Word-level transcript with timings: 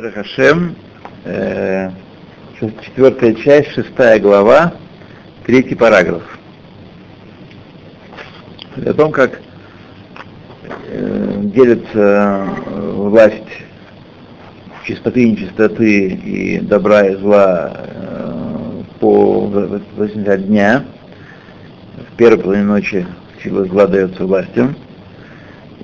Хашем, 0.00 0.76
э, 1.24 1.90
четвертая 2.60 3.34
часть, 3.34 3.72
шестая 3.72 4.20
глава, 4.20 4.74
третий 5.44 5.74
параграф. 5.74 6.22
О 8.76 8.92
том, 8.94 9.10
как 9.10 9.40
э, 10.88 11.40
делится 11.42 12.48
власть 12.68 13.42
чистоты 14.84 15.24
и 15.24 15.30
нечистоты 15.32 16.06
и 16.06 16.60
добра 16.60 17.08
и 17.08 17.16
зла 17.16 17.72
э, 17.84 18.82
по 19.00 19.50
зависимости 19.96 20.30
от 20.30 20.46
дня. 20.46 20.84
В 22.12 22.16
первой 22.16 22.38
половине 22.38 22.66
ночи 22.66 23.04
сила 23.42 23.64
зла 23.64 23.88
дается 23.88 24.24
властям 24.24 24.76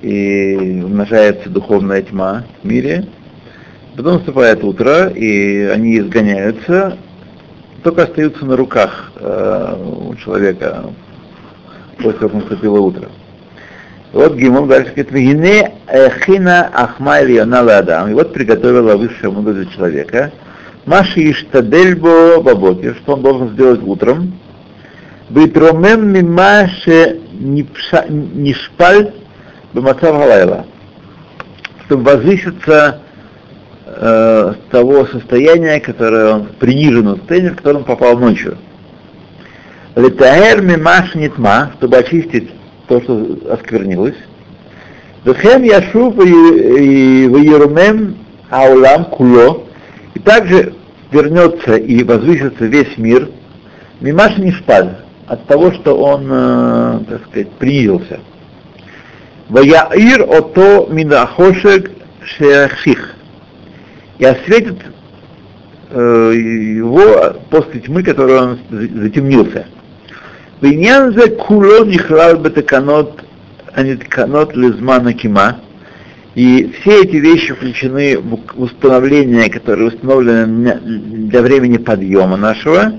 и 0.01 0.81
умножается 0.85 1.49
духовная 1.49 2.01
тьма 2.01 2.45
в 2.63 2.65
мире, 2.65 3.05
Потом 3.95 4.15
наступает 4.15 4.63
утро, 4.63 5.07
и 5.07 5.63
они 5.73 5.99
изгоняются, 5.99 6.97
только 7.81 8.03
остаются 8.03 8.45
на 8.45 8.57
руках 8.57 9.11
э, 9.15 9.75
у 10.09 10.15
человека 10.15 10.85
после 11.97 12.19
того, 12.19 12.29
как 12.29 12.33
наступило 12.41 12.79
утро. 12.79 13.07
Вот 14.11 14.35
Гимон 14.35 14.67
дальше 14.67 14.91
говорит, 14.91 15.11
«Вегине 15.11 15.73
эхина 15.87 16.69
ахма 16.73 17.21
ильона 17.21 17.59
адам». 17.77 18.09
И 18.09 18.13
вот 18.13 18.33
приготовила 18.33 18.97
высшая 18.97 19.29
мудрость 19.29 19.59
для 19.59 19.71
человека. 19.75 20.31
Маши 20.85 21.31
иштадельбо 21.31 22.41
бабоки, 22.41 22.93
что 22.95 23.13
он 23.13 23.21
должен 23.21 23.49
сделать 23.51 23.81
утром. 23.81 24.33
Битромем 25.29 26.11
мимаше 26.11 27.21
нишпаль 27.31 29.13
бамацав 29.73 30.17
галайла. 30.17 30.65
Чтобы 31.85 32.03
возвыситься 32.03 33.01
э, 33.85 34.53
того 34.71 35.05
состояния, 35.05 35.79
которое 35.79 36.33
он 36.35 36.47
приниженного 36.59 37.17
состояния, 37.17 37.51
в 37.51 37.55
котором 37.57 37.83
попал 37.83 38.17
ночью. 38.17 38.57
Летаэр 39.95 40.61
мимаш 40.61 41.15
нитма, 41.15 41.71
чтобы 41.77 41.97
очистить 41.97 42.49
то, 42.87 43.01
что 43.01 43.39
осквернилось. 43.51 44.17
Вехем 45.23 45.63
яшув 45.63 46.19
и 46.25 47.27
ваерумем 47.27 48.17
аулам 48.49 49.05
куло. 49.05 49.63
И 50.13 50.19
также 50.19 50.73
вернется 51.11 51.75
и 51.75 52.03
возвысится 52.03 52.65
весь 52.65 52.97
мир. 52.97 53.29
Мимаш 54.01 54.37
не 54.37 54.51
шпаль, 54.51 54.97
от 55.27 55.45
того, 55.47 55.71
что 55.71 55.97
он, 55.97 56.27
э, 56.29 56.99
так 57.09 57.25
сказать, 57.27 57.51
принизился. 57.53 58.19
Ваяир 59.49 60.23
ото 60.23 60.87
минахошек 60.89 61.91
шеахших 62.23 63.14
и 64.19 64.25
осветит 64.25 64.77
э, 65.89 66.33
его 66.35 67.35
после 67.49 67.81
тьмы, 67.81 68.03
которой 68.03 68.39
он 68.39 68.59
затемнился. 68.69 69.65
Винянзе 70.61 71.27
куло 71.31 71.85
нихлал 71.85 72.37
бетаканот, 72.37 73.23
анитканот 73.73 74.55
лизмана 74.55 75.13
кима. 75.13 75.59
И 76.33 76.73
все 76.81 77.03
эти 77.03 77.15
вещи 77.15 77.53
включены 77.53 78.17
в 78.17 78.39
установление, 78.55 79.49
которое 79.49 79.87
установлено 79.87 80.79
для 80.83 81.41
времени 81.41 81.77
подъема 81.77 82.35
нашего. 82.35 82.93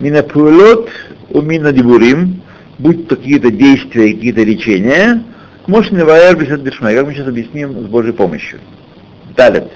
Минапулот 0.00 0.88
у 1.30 1.42
минадибурим, 1.42 2.42
будь 2.78 3.08
то 3.08 3.16
какие-то 3.16 3.50
действия, 3.50 4.14
какие-то 4.14 4.42
речения, 4.42 5.22
не 5.66 6.04
ваэр 6.04 6.36
как 6.36 7.06
мы 7.06 7.14
сейчас 7.14 7.28
объясним 7.28 7.72
с 7.84 7.86
Божьей 7.86 8.12
помощью. 8.12 8.58
Далее. 9.36 9.68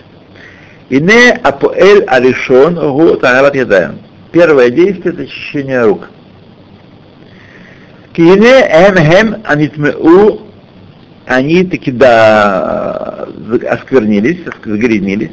Ине 0.89 1.33
апоэль 1.42 2.05
аришон 2.06 2.75
гу 2.75 3.17
тагарат 3.17 3.55
ядаем. 3.56 3.98
Первое 4.31 4.70
действие 4.70 5.15
это 5.15 5.23
очищение 5.23 5.84
рук. 5.84 6.09
Кине 8.15 8.61
эм 8.71 8.97
хем 8.97 9.37
анитмеу 9.44 10.43
они 11.27 11.65
таки 11.65 11.91
да 11.91 13.27
осквернились, 13.69 14.38
загрязнились. 14.65 15.33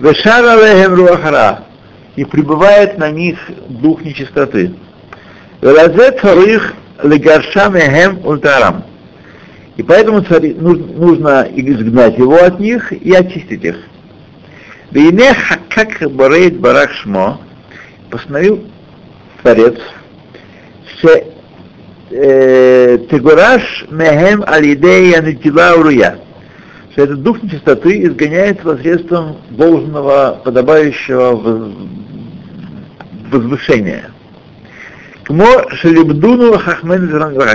Вешара 0.00 0.56
лехем 0.56 0.94
руахара 0.94 1.64
и 2.16 2.24
пребывает 2.24 2.98
на 2.98 3.10
них 3.10 3.38
дух 3.68 4.02
нечистоты. 4.02 4.74
Велазе 5.62 6.18
царих 6.20 6.74
легарша 7.02 7.68
мехем 7.68 8.26
ультарам. 8.26 8.84
И 9.76 9.82
поэтому 9.84 10.24
нужно 10.28 11.46
изгнать 11.54 12.18
его 12.18 12.36
от 12.36 12.58
них 12.58 12.92
и 12.92 13.12
очистить 13.12 13.64
их. 13.64 13.76
Вейне 14.92 15.34
как 15.68 16.10
Борейт 16.10 16.58
Барах 16.58 16.92
Шмо 16.92 17.40
постановил 18.10 18.64
Творец, 19.40 19.78
что 20.98 21.08
Тегураш 22.10 23.86
Мехем 23.88 24.42
Алидея 24.44 25.22
Нитила 25.22 25.74
Уруя, 25.78 26.18
что 26.92 27.02
этот 27.02 27.22
дух 27.22 27.40
нечистоты 27.40 28.02
изгоняется 28.02 28.64
посредством 28.64 29.36
должного, 29.50 30.40
подобающего 30.44 31.72
возвышения. 33.30 34.10
Кмо 35.24 35.68
Шелибдуну 35.70 36.58
Хахмен 36.58 37.08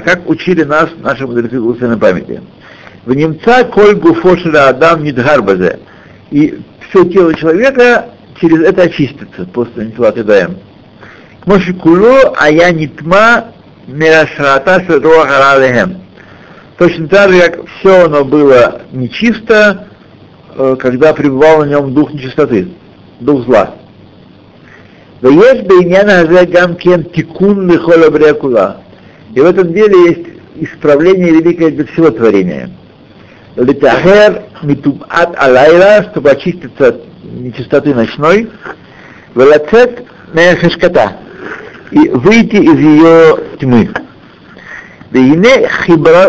как 0.06 0.30
учили 0.30 0.64
нас 0.64 0.90
наши 1.00 1.28
мудрецы 1.28 1.60
в 1.60 2.00
памяти. 2.00 2.42
В 3.04 3.14
немца 3.14 3.66
коль 3.66 3.96
гуфошеля 3.96 4.70
Адам 4.70 5.04
Нидгарбазе. 5.04 5.80
И 6.32 6.62
все 6.90 7.06
тело 7.06 7.34
человека 7.34 8.06
через 8.40 8.62
это 8.64 8.84
очистится 8.84 9.46
после 9.46 9.86
Нитват 9.86 10.18
Идаем. 10.18 10.58
Моше 11.46 11.74
куло, 11.74 12.34
а 12.38 12.50
я 12.50 12.72
нитма 12.72 13.52
мирашрата 13.88 14.84
шадуахаралехем. 14.86 16.02
Точно 16.78 17.08
так 17.08 17.32
же, 17.32 17.40
как 17.40 17.68
все 17.68 18.06
оно 18.06 18.26
было 18.26 18.82
нечисто, 18.92 19.88
э, 20.56 20.76
когда 20.80 21.14
пребывал 21.14 21.60
на 21.60 21.70
нем 21.70 21.94
дух 21.94 22.14
нечистоты, 22.14 22.70
дух 23.20 23.46
зла. 23.46 23.76
Есть 25.22 25.64
бейняна 25.64 26.26
гам 26.46 26.76
кен 26.76 27.06
тикун 27.06 27.70
лихола. 27.70 28.82
И 29.34 29.40
в 29.40 29.46
этом 29.46 29.74
деле 29.74 30.10
есть 30.10 30.28
исправление 30.56 31.32
великое 31.32 31.72
для 31.72 31.86
всего 31.86 32.10
творения. 32.10 32.70
Литахер 33.57 34.43
митумат 34.63 35.35
алайра, 35.37 36.09
чтобы 36.11 36.31
очиститься 36.31 36.89
от 36.89 37.05
нечистоты 37.23 37.95
ночной, 37.95 38.49
велацет 39.35 40.05
мехешката, 40.33 41.17
и 41.91 42.09
выйти 42.09 42.57
из 42.57 42.79
ее 42.79 43.37
тьмы. 43.59 43.89
והנה 45.13 45.69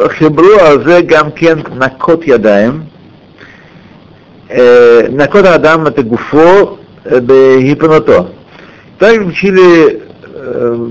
חיברו 0.07 0.59
על 0.59 0.83
זה 0.85 1.01
גם 1.05 1.31
כן 1.35 1.59
נקות 1.77 2.27
ידיים, 2.27 2.83
נקות 5.09 5.45
האדם 5.45 5.87
את 5.87 5.99
גופו 5.99 6.77
בהיפנותו. 7.05 8.27
Также 8.99 9.23
учили 9.23 10.01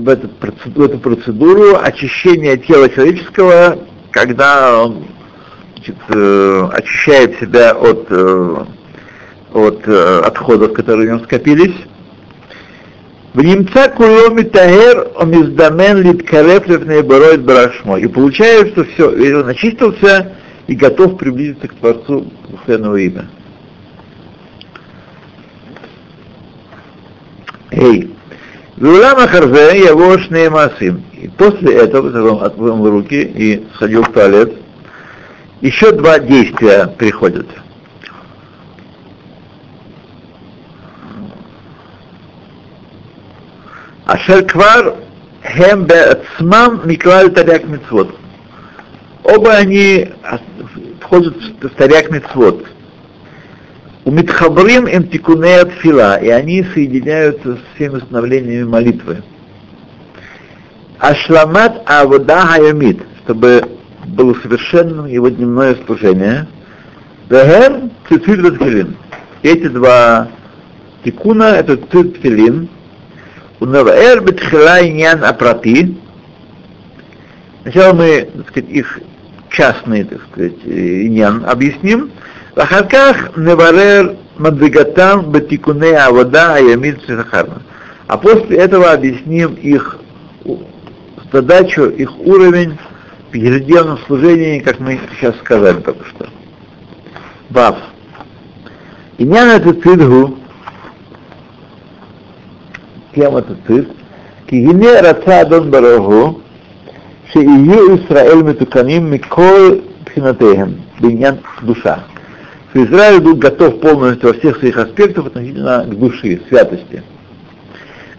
в 0.01 0.09
эту, 0.09 0.29
в 0.65 0.81
эту 0.81 0.97
процедуру 0.99 1.77
очищения 1.81 2.57
тела 2.57 2.89
человеческого, 2.89 3.79
когда 4.11 4.83
он 4.83 5.05
значит, 5.86 5.96
э, 6.08 6.68
очищает 6.72 7.38
себя 7.38 7.72
от, 7.72 8.06
э, 8.10 8.64
от 9.52 9.82
э, 9.86 10.20
отходов, 10.24 10.72
которые 10.72 11.08
в 11.08 11.12
нем 11.12 11.24
скопились. 11.24 11.74
В 13.34 13.42
немца 13.42 13.88
куломи 13.90 14.42
тагер 14.42 15.08
омиздамен 15.16 15.98
литкарев 15.98 16.66
левнеебороид 16.66 17.42
барашмо. 17.44 17.98
И 17.98 18.06
получается, 18.06 18.72
что 18.72 18.84
все, 18.84 19.40
он 19.40 19.48
очистился 19.48 20.36
и 20.66 20.74
готов 20.74 21.18
приблизиться 21.18 21.68
к 21.68 21.74
Творцу 21.74 22.32
Бухленного 22.48 22.96
имя. 22.96 23.28
Эй, 27.72 28.10
Вулама 28.78 29.28
Харзе 29.28 29.80
его 29.80 30.16
шнеемасим. 30.18 31.02
И 31.20 31.28
после 31.28 31.74
этого, 31.74 32.30
он 32.30 32.42
отмыл 32.42 32.88
руки 32.90 33.20
и 33.22 33.66
сходил 33.74 34.02
в 34.02 34.12
туалет, 34.12 34.54
еще 35.60 35.92
два 35.92 36.18
действия 36.18 36.86
приходят. 36.86 37.46
Ашер 44.04 44.44
квар 44.46 44.96
хем 45.42 45.84
беацмам 45.84 46.86
миклаль 46.88 47.32
таряк 47.32 47.64
мицвод. 47.64 48.16
Оба 49.24 49.52
они 49.52 50.10
входят 51.00 51.36
в 51.60 51.68
таряк 51.70 52.10
мицвод. 52.10 52.66
У 54.04 54.12
Митхабрим 54.12 54.86
им 54.86 55.08
тикуне 55.08 55.68
фила, 55.80 56.16
и 56.22 56.28
они 56.28 56.62
соединяются 56.72 57.56
с 57.56 57.58
всеми 57.74 57.96
установлениями 57.96 58.62
молитвы. 58.62 59.24
Ашламат 61.00 61.82
авода 61.86 62.42
хайомит, 62.42 63.00
чтобы 63.24 63.75
было 64.06 64.34
совершенным 64.42 65.06
его 65.06 65.28
дневное 65.28 65.76
служение. 65.86 66.46
Вехем 67.28 67.90
цицит 68.08 68.62
и 68.62 68.86
Эти 69.42 69.68
два 69.68 70.28
тикуна, 71.04 71.56
это 71.56 71.76
цитфилин, 71.76 72.68
унаваэр 73.60 74.22
бетхила 74.22 74.86
иньян 74.86 75.24
апрати. 75.24 75.96
Сначала 77.62 77.94
мы, 77.94 78.28
так 78.36 78.48
сказать, 78.48 78.70
их 78.70 79.00
частный, 79.50 80.04
так 80.04 80.20
сказать, 80.30 80.64
иньян 80.64 81.44
объясним. 81.46 82.10
Лахарках 82.54 83.36
неварер 83.36 84.16
мадвигатам 84.38 85.30
батикуне 85.30 85.96
авода 85.96 86.54
аямид 86.54 87.00
сахарна. 87.06 87.62
А 88.06 88.16
после 88.16 88.58
этого 88.58 88.92
объясним 88.92 89.54
их 89.54 89.98
задачу, 91.32 91.86
их 91.86 92.16
уровень 92.20 92.78
ежедневном 93.35 93.97
служении, 93.99 94.59
как 94.59 94.79
мы 94.79 94.99
сейчас 95.19 95.35
сказали 95.37 95.81
только 95.81 96.05
что. 96.05 96.29
Бав. 97.49 97.77
Иньян 99.17 99.49
это 99.49 99.73
цидгу, 99.73 100.37
кем 103.13 103.37
это 103.37 103.55
цид, 103.67 103.89
кигине 104.47 104.99
раца 104.99 105.41
адон 105.41 105.69
барагу, 105.69 106.41
שיהיו 107.31 107.95
ישראל 107.95 108.43
מתוקנים 108.43 109.11
מכל 109.11 109.75
בחינותיהם 110.03 110.73
בעניין 110.99 111.35
душа. 111.61 111.95
Что 112.71 112.85
Израиль 112.85 113.19
был 113.19 113.35
готов 113.35 113.81
полностью 113.81 114.29
во 114.29 114.39
всех 114.39 114.59
своих 114.59 114.77
аспектах 114.77 115.27
относительно 115.27 115.83
к 115.85 115.97
души, 115.97 116.41
святости. 116.47 117.03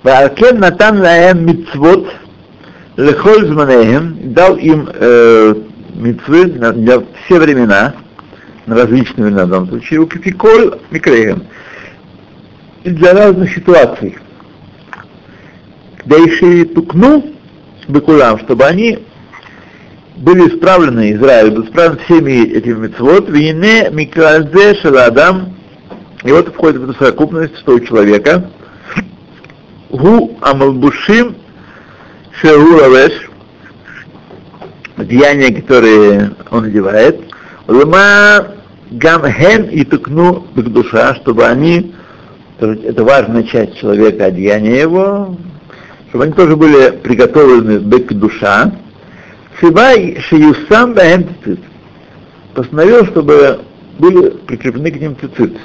Ваалкен 0.02 0.60
натан 0.60 1.00
лаем 1.00 1.46
мицвот 1.46 2.06
лехоль 2.97 3.47
дал 4.33 4.57
им 4.57 4.89
э, 4.91 5.55
митцвы 5.95 6.45
для 6.45 7.03
все 7.25 7.39
времена, 7.39 7.93
на 8.65 8.75
различные 8.75 9.25
времена 9.25 9.45
в 9.45 9.49
данном 9.49 9.69
случае, 9.69 10.01
у 10.01 10.07
капиколь 10.07 10.79
микреем, 10.91 11.43
для 12.83 13.13
разных 13.13 13.53
ситуаций. 13.53 14.17
Дейши 16.05 16.65
тукну 16.65 17.33
бекулам, 17.87 18.39
чтобы 18.39 18.65
они 18.65 18.99
были 20.15 20.47
исправлены, 20.47 21.13
Израиль 21.13 21.51
был 21.51 21.65
исправлен 21.65 21.99
всеми 22.05 22.47
этими 22.47 22.87
митцвот, 22.87 23.29
вине 23.29 23.89
микразе 23.91 24.75
шаладам, 24.81 25.53
и 26.23 26.31
вот 26.31 26.47
входит 26.47 26.81
в 26.81 26.89
эту 26.89 26.97
совокупность, 26.97 27.57
что 27.59 27.75
у 27.75 27.79
человека, 27.79 28.49
гу 29.89 30.37
амалбушим 30.41 31.35
шеру 32.41 32.79
равеш, 32.79 33.29
деяния, 34.97 35.53
которые 35.53 36.31
он 36.51 36.65
одевает, 36.65 37.19
лма 37.67 38.47
гам 38.91 39.29
хен 39.31 39.65
и 39.65 39.83
тукну 39.83 40.47
душа, 40.55 41.15
чтобы 41.15 41.45
они, 41.45 41.93
это 42.59 43.03
важная 43.03 43.43
часть 43.43 43.77
человека, 43.79 44.25
одеяния 44.25 44.81
его, 44.81 45.35
чтобы 46.09 46.25
они 46.25 46.33
тоже 46.33 46.55
были 46.55 46.91
приготовлены 46.91 47.79
к 47.79 48.13
душа, 48.13 48.71
Сивай 49.59 50.19
Шиюсам 50.21 50.93
Баэм 50.93 51.27
Цицит. 51.43 51.59
Постановил, 52.53 53.05
чтобы 53.07 53.59
были 53.97 54.29
прикреплены 54.29 54.91
к 54.91 54.99
ним 54.99 55.17
цицит. 55.19 55.57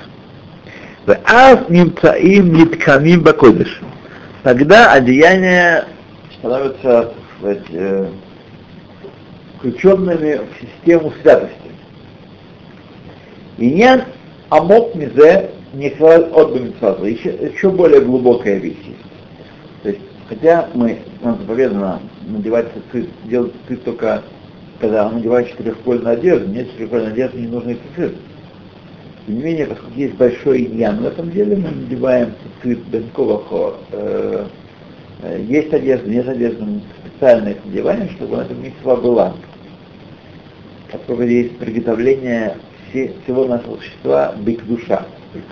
Аз 1.24 1.68
Нимцаим 1.68 2.54
Нитканим 2.54 3.22
Бакодыш. 3.22 3.80
Тогда 4.42 4.92
одеяния 4.92 5.86
становятся 6.42 7.14
сказать, 7.38 7.62
э, 7.70 8.08
включенными 9.56 10.40
в 10.42 10.60
систему 10.60 11.12
святости. 11.22 11.56
Иньян 13.58 14.02
Амок 14.50 14.94
Мизе 14.94 15.50
не 15.72 15.88
от 15.88 16.54
еще, 17.06 17.30
еще 17.30 17.70
более 17.70 18.00
глубокая 18.00 18.58
вещь. 18.58 18.76
То 19.82 19.90
есть 19.90 20.00
Хотя 20.32 20.68
мы, 20.72 20.98
нам 21.20 21.38
заповедано 21.38 22.00
надевать 22.26 22.68
цицит, 22.90 23.10
делать 23.24 23.52
цицит 23.68 23.84
только 23.84 24.22
когда 24.80 25.06
он 25.06 25.16
надевает 25.16 25.48
четырехкольную 25.50 26.14
одежду, 26.14 26.48
нет 26.48 26.70
четырехкольной 26.70 27.12
одежды, 27.12 27.40
не 27.40 27.46
нужно 27.48 27.74
цицит. 27.74 28.16
Тем 29.26 29.36
не 29.36 29.42
менее, 29.42 29.66
поскольку 29.66 29.98
есть 29.98 30.14
большой 30.14 30.64
иньян 30.64 31.02
в 31.02 31.06
этом 31.06 31.30
деле, 31.30 31.56
мы 31.56 31.70
надеваем 31.70 32.32
цицит 32.62 32.78
бенковахо. 32.86 33.74
Э, 33.92 33.92
э, 33.92 34.46
есть 35.22 35.72
одежда, 35.72 36.10
нет 36.10 36.28
одежды, 36.28 36.64
мы 36.64 36.80
специально 37.06 37.48
их 37.50 37.64
надеваем, 37.64 38.10
чтобы 38.10 38.38
эта 38.38 38.54
митцва 38.54 38.96
была. 38.96 39.34
Поскольку 40.90 41.22
есть 41.22 41.56
приготовление 41.58 42.56
все, 42.90 43.12
всего 43.24 43.46
нашего 43.46 43.76
существа 43.76 44.34
быть 44.38 44.64
душа, 44.66 45.06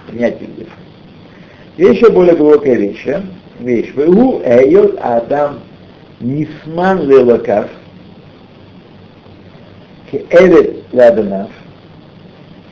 принятие 0.09 0.49
душа. 0.49 0.71
Есть 1.77 2.01
еще 2.01 2.11
более 2.11 2.35
глубокая 2.35 2.75
вещь 2.75 3.07
вещь. 3.61 3.93
Вегу 3.95 4.43
эйот 4.45 4.99
адам 5.01 5.61
нисман 6.21 7.09
лелакав, 7.09 7.69
кеэлет 10.11 10.85
ладанав, 10.93 11.51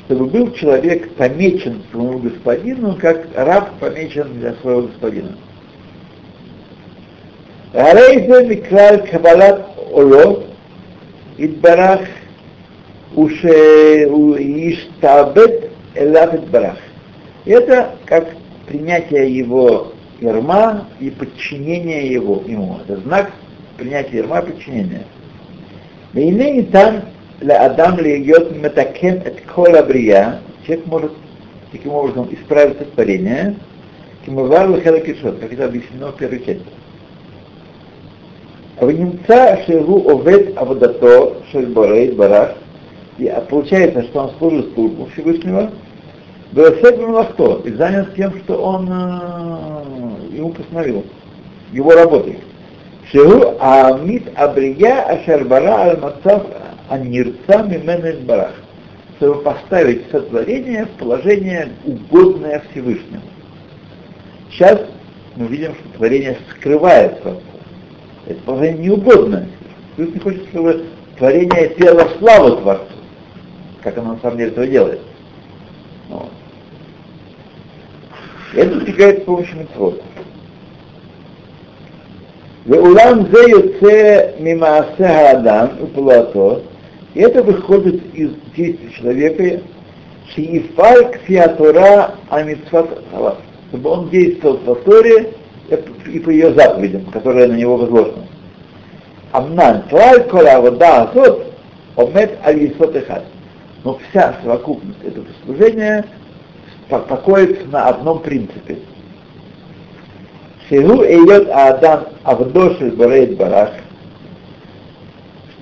чтобы 0.06 0.26
был 0.26 0.52
человек 0.52 1.12
помечен 1.14 1.82
своему 1.90 2.18
господину, 2.18 2.96
как 3.00 3.28
раб 3.34 3.78
помечен 3.78 4.40
для 4.40 4.54
своего 4.54 4.82
господина. 4.82 5.36
Арейзе 7.74 8.46
микраль 8.46 9.06
кабалат 9.10 9.66
оло, 9.92 10.44
идбарах 11.36 12.00
уше 13.14 14.04
элат 15.94 16.48
барах. 16.48 16.78
Это 17.44 17.90
как 18.06 18.28
принятие 18.66 19.36
его 19.36 19.92
Ирма 20.20 20.88
и 20.98 21.10
подчинение 21.10 22.10
его, 22.10 22.42
ему. 22.46 22.78
Это 22.86 23.00
знак 23.00 23.32
принятия 23.76 24.18
Ирма 24.18 24.40
и 24.40 24.52
подчинения. 24.52 25.04
Для 27.40 27.66
Адам 27.66 28.00
ли 28.00 28.20
йот 28.20 28.56
метакен 28.56 29.22
от 29.24 29.40
кола 29.42 29.82
брия, 29.82 30.40
человек 30.66 30.86
может 30.86 31.12
таким 31.70 31.92
образом 31.92 32.28
исправить 32.32 32.94
творение, 32.94 33.54
кимувар 34.24 34.68
лахелакишот, 34.68 35.38
как 35.38 35.52
это 35.52 35.66
объяснено 35.66 36.10
в 36.10 36.16
первой 36.16 36.38
части. 36.38 36.64
Внемца 38.80 39.58
шеру 39.66 40.08
овет 40.08 40.56
аводато 40.56 41.34
шельборей 41.50 42.12
барах, 42.12 42.54
и 43.18 43.32
получается, 43.50 44.04
что 44.04 44.20
он 44.20 44.30
служит 44.38 44.72
службу 44.74 45.08
Всевышнего, 45.12 45.72
Бесед 46.52 46.98
Мелахто, 46.98 47.60
и 47.64 47.72
занят 47.72 48.14
тем, 48.14 48.38
что 48.44 48.54
он 48.62 48.86
ему 50.30 50.50
постановил, 50.50 51.04
его 51.72 51.90
работой. 51.92 52.38
Шеу 53.10 53.56
Амит 53.58 54.28
Абрия 54.36 55.02
Ашарбара 55.02 55.90
Аль-Мацав 55.90 56.44
Анирца 56.88 57.62
Мимен 57.64 58.24
Барах, 58.26 58.54
чтобы 59.16 59.42
поставить 59.42 60.08
сотворение 60.12 60.84
в 60.86 60.90
положение 61.00 61.70
угодное 61.84 62.62
Всевышнему. 62.70 63.22
Сейчас 64.52 64.80
мы 65.34 65.46
видим, 65.46 65.74
что 65.74 65.96
творение 65.96 66.38
скрывается. 66.50 67.36
Это 68.28 68.42
положение 68.42 68.88
неугодное. 68.88 69.48
Всевышний 69.94 70.20
хочет, 70.20 70.48
чтобы 70.50 70.84
творение 71.16 71.70
пело 71.70 72.06
славу 72.18 72.56
Творцу, 72.56 72.84
как 73.82 73.96
оно 73.96 74.12
на 74.12 74.20
самом 74.20 74.36
деле 74.36 74.50
этого 74.50 74.66
делает. 74.66 75.00
Вот. 76.10 76.30
Это 78.54 78.74
достигается 78.74 79.22
с 79.22 79.24
помощью 79.24 79.60
митцвот. 79.60 80.02
Улам 82.66 83.28
зе 83.32 84.34
мимаасе 84.38 84.94
хаадам 84.98 85.70
упулато, 85.80 86.62
и 87.14 87.20
это 87.20 87.42
выходит 87.42 88.14
из 88.14 88.32
действия 88.54 88.90
человека, 88.90 89.62
шиифаль 90.34 91.12
кфиатора 91.12 92.14
амитсват 92.28 92.90
чтобы 93.70 93.90
он 93.90 94.10
действовал 94.10 94.58
по 94.58 94.74
Торе 94.74 95.32
и 95.68 96.18
по 96.18 96.30
ее 96.30 96.54
заповедям, 96.54 97.04
которые 97.06 97.48
на 97.48 97.54
него 97.54 97.76
возложены. 97.76 98.26
Амнан, 99.32 99.82
тваль 99.88 100.24
кола 100.24 100.60
вода 100.60 101.02
азот, 101.02 101.52
омет 101.96 102.38
аль 102.44 102.72
Но 103.84 103.98
вся 104.10 104.36
совокупность 104.42 105.04
этого 105.04 105.26
служения 105.44 106.04
покоится 106.88 107.66
на 107.68 107.88
одном 107.88 108.20
принципе. 108.20 108.78
Шигу 110.68 111.02
идет 111.04 111.48
Адам 111.50 112.04
Авдоши 112.24 112.90
Барейт 112.90 113.36
Барах, 113.36 113.70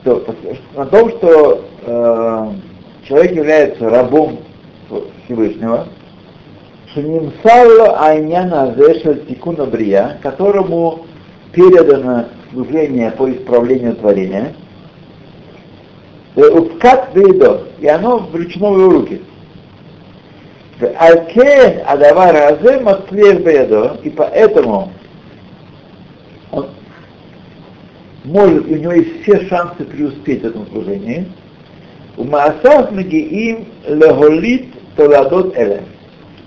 что, 0.00 0.24
на 0.74 0.86
том, 0.86 1.10
что 1.10 1.64
э, 1.82 2.48
человек 3.06 3.32
является 3.32 3.88
рабом 3.88 4.38
Всевышнего, 5.24 5.88
Шнимсалло 6.96 7.98
Айняна 7.98 8.74
Зешель 8.74 9.26
Тикуна 9.26 9.66
Брия, 9.66 10.18
которому 10.22 11.04
передано 11.52 12.24
служение 12.50 13.10
по 13.10 13.30
исправлению 13.30 13.96
творения, 13.96 14.54
Упкат 16.34 17.14
Вейдо, 17.14 17.64
и 17.80 17.86
оно 17.86 18.20
включено 18.20 18.70
в 18.70 18.78
его 18.78 18.90
руки. 18.90 19.20
Алькен 20.98 21.82
Адавар 21.86 22.34
Азе 22.34 22.80
Матслех 22.80 23.42
Баядо, 23.42 23.98
и 24.02 24.08
поэтому 24.08 24.90
он 26.50 26.66
может, 28.24 28.66
у 28.66 28.74
него 28.74 28.92
есть 28.92 29.22
все 29.22 29.46
шансы 29.48 29.84
преуспеть 29.84 30.42
в 30.42 30.46
этом 30.46 30.66
служении. 30.68 31.26
У 32.16 32.24
Маасав 32.24 32.90
Магиим 32.90 33.66
Леголит 33.86 34.68
Толадот 34.96 35.56
Эле. 35.56 35.82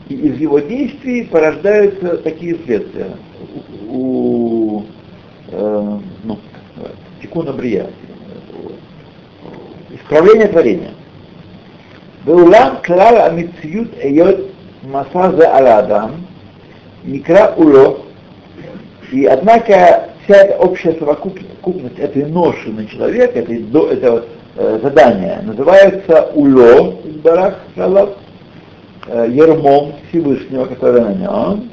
И 0.09 0.15
из 0.15 0.39
его 0.39 0.59
действий 0.59 1.23
порождаются 1.25 2.17
такие 2.17 2.57
следствия. 2.65 3.15
У, 3.87 4.79
у 4.79 4.85
э, 5.51 5.99
ну, 6.23 6.39
Тикуна 7.21 7.53
Брия. 7.53 7.87
Исправление 9.91 10.47
творения. 10.47 10.91
Беулам 12.25 12.79
клал 12.83 13.23
амитсиют 13.25 13.93
эйот 14.01 14.51
масаза 14.83 15.55
аладам, 15.55 16.25
микра 17.03 17.53
уло, 17.55 17.99
и 19.11 19.25
однако 19.25 20.09
вся 20.23 20.35
эта 20.35 20.57
общая 20.57 20.93
совокупность 20.93 21.97
этой 21.97 22.25
ноши 22.25 22.69
на 22.69 22.85
человека, 22.87 23.39
этой, 23.39 23.63
этого 23.93 24.25
э, 24.55 24.79
задания, 24.81 25.41
называется 25.43 26.29
уло, 26.33 26.95
из 27.03 27.15
барах, 27.17 27.59
шалав, 27.75 28.09
Э, 29.11 29.27
ермом 29.27 29.93
Всевышнего, 30.09 30.65
который 30.65 31.01
на 31.01 31.13
нем, 31.13 31.69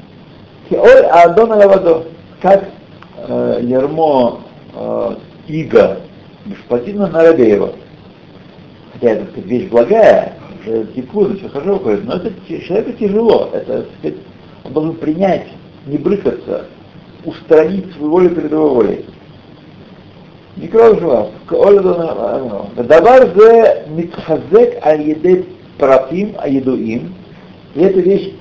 Кеоль 0.69 1.05
Адон 1.05 1.51
Алавадо, 1.51 2.05
как 2.41 2.67
э, 3.27 3.59
ермо 3.61 4.39
э, 4.73 5.15
иго 5.47 5.99
господина 6.47 7.05
Нарабеева. 7.05 7.73
Хотя 8.93 9.09
это 9.11 9.25
сказать, 9.25 9.45
вещь 9.45 9.69
благая, 9.69 10.33
э, 10.65 10.85
тепло, 10.95 11.29
все 11.35 11.47
хорошо 11.49 11.75
уходит, 11.75 12.05
но 12.05 12.15
это 12.15 12.33
человеку 12.47 12.93
тяжело, 12.93 13.49
это, 13.53 13.85
сказать, 13.99 14.17
он 14.63 14.73
должен 14.73 14.95
принять, 14.95 15.45
не 15.85 15.99
брыкаться, 15.99 16.65
устранить 17.23 17.93
свою 17.93 18.09
волю 18.09 18.29
перед 18.31 18.51
его 18.51 18.69
волей. 18.69 19.05
Николай 20.55 20.99
Жуав, 20.99 21.29
Каоль 21.45 21.83
Дабар 21.83 23.31
зе 23.35 23.85
митхазек 23.89 24.83
аль-едет 24.83 25.45
парапим 25.77 26.35
аль-едуим, 26.39 27.13
и 27.77 27.81
эта 27.81 27.99
вещь 27.99 28.33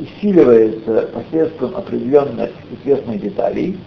усиливается 0.00 1.08
посредством 1.14 1.76
определенных 1.76 2.50
известных 2.72 3.20
деталей, 3.20 3.78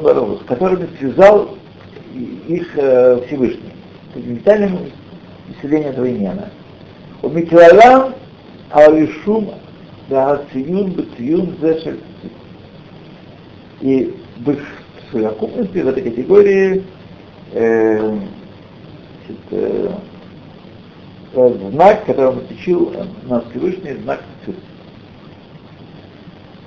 барус, 0.00 0.38
которыми 0.46 0.88
связал 1.00 1.56
их 2.46 2.68
Всевышний, 3.26 3.72
деталями 4.14 4.92
исцеления 5.50 5.88
этого 5.88 6.08
имена. 6.08 6.50
У 7.20 7.30
Миклалам 7.30 8.14
Алишум 8.70 9.50
Циюн 10.08 10.92
Бациюн 10.92 11.56
Зешель. 11.60 11.98
И 13.80 14.14
в 14.36 14.50
их 14.52 14.64
совокупности, 15.10 15.78
в 15.78 15.88
этой 15.88 16.04
категории, 16.04 16.84
э, 17.54 18.18
значит, 19.26 19.40
э, 19.50 19.88
знак, 21.32 22.04
который 22.06 22.28
он 22.28 22.38
отличил 22.38 22.92
нас 23.24 23.44
Всевышний, 23.50 23.94
знак 24.02 24.20
Цюр. 24.44 24.54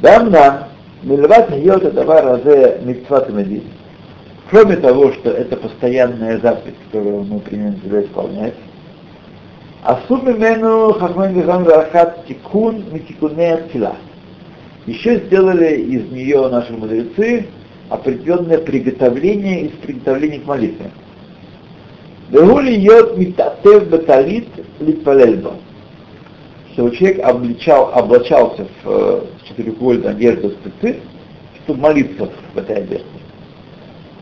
Дамна, 0.02 0.68
милват 1.02 1.50
ньет 1.50 1.94
давар 1.94 2.26
разе 2.26 2.80
митцват 2.84 3.30
медин. 3.30 3.64
Кроме 4.50 4.76
того, 4.76 5.12
что 5.14 5.32
это 5.32 5.58
постоянная 5.58 6.40
заповедь, 6.40 6.76
которую 6.92 7.24
мы 7.24 7.40
примем 7.40 7.80
себя 7.82 8.02
исполнять, 8.04 8.54
Асур 9.84 10.24
мимену 10.24 10.94
хахман 10.94 11.34
вихам 11.34 11.68
рахат 11.68 12.26
тикун 12.26 12.86
митикуне 12.92 13.64
тила. 13.74 13.98
Еще 14.86 15.18
сделали 15.26 15.76
из 15.76 16.10
нее 16.10 16.48
наши 16.48 16.72
мудрецы 16.72 17.48
определенное 17.90 18.60
приготовление 18.60 19.66
из 19.66 19.72
приготовления 19.72 20.40
к 20.40 20.46
молитве. 20.46 20.90
Вегули 22.34 22.72
йод 22.72 23.16
митатев 23.16 23.90
баталит 23.90 24.48
литпалельбо. 24.80 25.54
Чтобы 26.72 26.96
человек 26.96 27.24
обличал, 27.24 27.92
облачался 27.94 28.66
в 28.84 28.90
э, 28.90 29.22
четырехугольную 29.48 30.10
одежду 30.10 30.50
спецы, 30.50 31.00
чтобы 31.64 31.82
молиться 31.82 32.28
в 32.56 32.58
этой 32.58 32.78
одежде. 32.78 33.06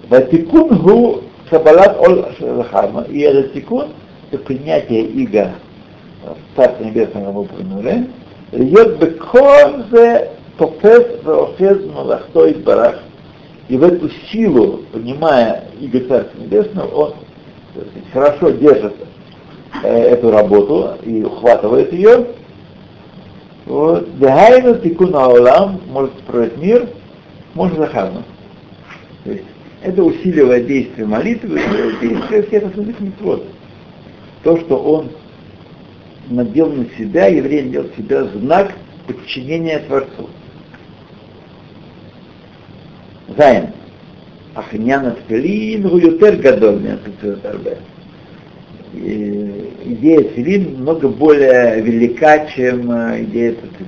Ватикун 0.10 0.78
гу 0.80 1.22
кабалат 1.50 1.98
ол 2.02 2.26
шахарма. 2.38 3.04
И 3.04 3.20
этот 3.20 3.54
тикун 3.54 3.88
это 4.30 4.44
принятие 4.44 5.06
иго 5.06 5.54
Царства 6.58 6.84
Небесного 6.84 7.32
мы 7.32 7.42
упомянули, 7.44 8.10
идет 8.52 9.00
бекон 9.00 9.86
зе 9.90 10.32
тофес 10.58 11.86
малахтой 11.94 12.56
барах, 12.56 13.00
и 13.70 13.78
в 13.78 13.84
эту 13.84 14.10
силу, 14.30 14.82
понимая 14.92 15.64
иго 15.80 16.02
Царства 16.02 16.42
Небесного, 16.42 16.88
он 16.94 17.14
хорошо 18.14 18.52
держит 18.52 18.96
э, 19.84 19.88
эту 19.88 20.32
работу 20.32 20.98
и 21.04 21.24
ухватывает 21.24 21.94
ее. 21.94 22.28
Вот. 23.66 24.18
Дехайну 24.20 24.76
тикуна 24.80 25.26
аулам 25.26 25.82
может 25.88 26.14
строить 26.24 26.58
мир, 26.58 26.88
может 27.54 27.78
захарну. 27.78 28.24
То 29.24 29.32
есть 29.32 29.46
это 29.82 30.04
усиливает 30.04 30.68
действие 30.68 31.08
молитвы, 31.08 31.60
действие 32.02 32.44
всех 32.44 32.64
остальных 32.64 33.00
митцвот 33.00 33.44
то, 34.44 34.58
что 34.58 34.78
он 34.78 35.12
надел 36.30 36.72
на 36.72 36.86
себя, 36.98 37.28
еврей 37.28 37.64
надел 37.64 37.84
на 37.84 37.96
себя 37.96 38.24
знак 38.26 38.74
подчинения 39.08 39.80
Творцу. 39.80 40.30
Зайн. 43.38 43.70
Ахняна 44.56 45.16
Тфилин 45.28 45.88
гуютер 45.88 46.36
гадольный 46.38 46.98
Идея 48.94 50.24
Тфилин 50.24 50.82
много 50.82 51.08
более 51.08 51.82
велика, 51.82 52.48
чем 52.48 52.92
э, 52.92 53.24
идея 53.24 53.54
Тфилин. 53.54 53.88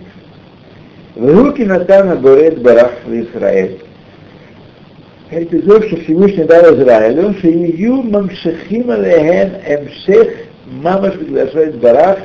В 1.15 1.37
руки 1.37 1.63
Натана 1.63 2.15
Борет 2.15 2.61
Барах 2.61 2.93
в 3.05 3.13
Израиль. 3.13 3.79
Это 5.29 5.61
то, 5.61 5.81
что 5.81 5.97
Всевышний 5.97 6.45
дал 6.45 6.75
Израилю, 6.75 7.33
что 7.39 7.47
Ию 7.49 8.03
мамшехим 8.03 8.89
алехен 8.89 9.53
эмшех 9.67 10.29
мамаш 10.65 11.13
приглашает 11.15 11.77
барах 11.77 12.19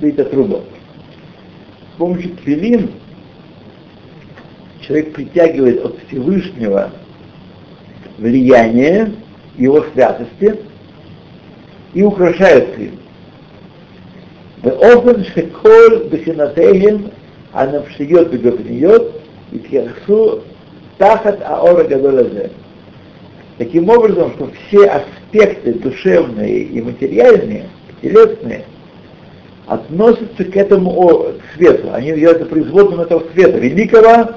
это 0.00 0.24
труба. 0.24 0.60
С 1.94 1.98
помощью 1.98 2.30
тфилин 2.36 2.90
человек 4.80 5.12
притягивает 5.12 5.84
от 5.84 5.96
Всевышнего 6.06 6.90
влияние 8.17 9.13
его 9.57 9.85
святости 9.93 10.55
и 11.93 12.03
украшает 12.03 12.77
им. 12.77 12.95
באופן 14.63 15.23
שכל 15.23 16.07
בחינתיהם 16.09 16.97
הנפשיות 17.53 18.27
וגופניות 18.31 19.03
יתייחסו 19.53 20.39
тахат 20.97 21.41
аора 21.41 21.83
гадолязе. 21.83 22.49
Таким 23.57 23.89
образом, 23.89 24.31
что 24.33 24.49
все 24.67 24.85
аспекты 24.87 25.73
душевные 25.73 26.63
и 26.63 26.81
материальные, 26.81 27.69
телесные, 28.01 28.65
относятся 29.67 30.43
к 30.43 30.57
этому 30.57 31.25
свету. 31.55 31.89
Они 31.93 32.09
являются 32.09 32.45
производным 32.45 33.01
этого 33.01 33.23
света, 33.33 33.59
великого, 33.59 34.35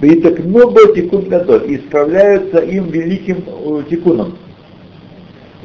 и 0.00 0.20
так 0.20 0.38
много 0.40 0.94
тикун 0.94 1.28
гадоль, 1.28 1.64
и 1.70 1.76
исправляются 1.76 2.58
им 2.58 2.88
великим 2.88 3.44
тикуном. 3.88 4.36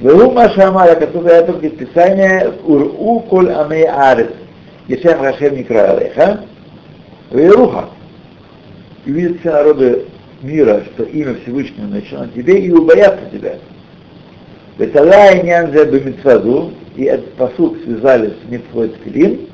Вегу 0.02 0.32
Машамара, 0.32 0.96
который 0.96 1.32
это 1.32 1.52
в 1.54 1.60
Писание, 1.60 2.54
Уру 2.64 3.20
коль 3.22 3.52
амей 3.52 3.86
арец, 3.86 4.30
Ешем 4.88 5.22
Рашем 5.22 5.58
Никра 5.58 5.92
Алеха, 5.92 6.46
Веруха. 7.32 7.90
И 9.06 9.12
видят 9.12 9.40
все 9.40 9.52
народы 9.52 10.06
мира, 10.42 10.84
что 10.94 11.04
имя 11.04 11.36
Всевышнего 11.42 11.88
начало 11.88 12.24
на 12.24 12.30
тебе 12.30 12.60
и 12.60 12.72
убоятся 12.72 13.30
тебя. 13.32 13.56
Ветала 14.78 15.32
и 15.34 15.46
нянзе 15.46 15.86
бемитсваду, 15.86 16.72
и 16.96 17.04
этот 17.04 17.34
посуд 17.34 17.78
связали 17.84 18.30
с 18.30 18.50
митцвой 18.50 18.90
тфилин, 18.90 19.50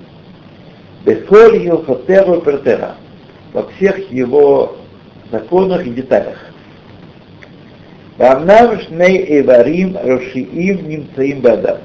бехоль 1.05 1.63
йохотеру 1.63 2.41
пертера, 2.41 2.95
во 3.55 3.63
всех 3.71 4.11
его 4.11 4.75
законах 5.31 5.85
и 5.87 5.89
деталях. 5.89 6.37
Бамнам 8.17 8.79
шней 8.81 9.41
эварим 9.41 9.97
рошиим 9.97 10.87
нимцаим 10.87 11.41
бада. 11.41 11.81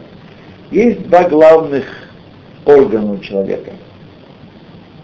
Есть 0.71 1.09
два 1.09 1.29
главных 1.29 1.85
органа 2.67 3.13
у 3.15 3.19
человека– 3.19 3.71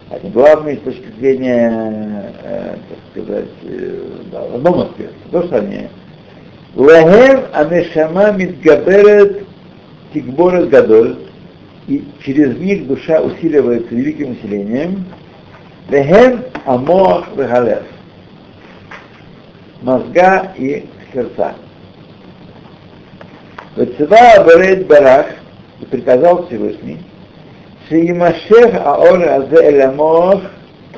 они 0.08 0.30
главные 0.30 0.76
с 0.76 0.80
точки 0.80 1.06
зрения, 1.18 2.32
э, 2.44 2.76
так 2.88 3.24
сказать, 3.24 3.48
э, 3.64 4.00
да, 4.30 4.40
в 4.42 4.54
одном 4.54 4.80
аспекте, 4.82 5.14
то, 5.32 5.42
что 5.42 5.56
они 5.58 5.88
Лахем 6.76 7.46
амешама 7.52 8.30
мидгаберет 8.30 9.44
тикборет 10.12 10.68
гадоль, 10.68 11.16
и 11.88 12.04
через 12.24 12.56
них 12.58 12.86
душа 12.86 13.20
усиливается 13.20 13.92
великим 13.92 14.32
усилением, 14.32 15.06
вехем 15.88 16.44
амох 16.64 17.26
вегалев, 17.36 17.84
мозга 19.82 20.52
и 20.56 20.86
сердца. 21.12 21.54
Вецева 23.76 24.44
Берет 24.44 24.86
Барах, 24.86 25.26
и 25.80 25.84
приказал 25.84 26.46
Всевышний, 26.46 26.98
Шиимашех 27.88 28.74
Аор 28.74 29.22
Азе 29.22 29.70
Элямох 29.70 30.42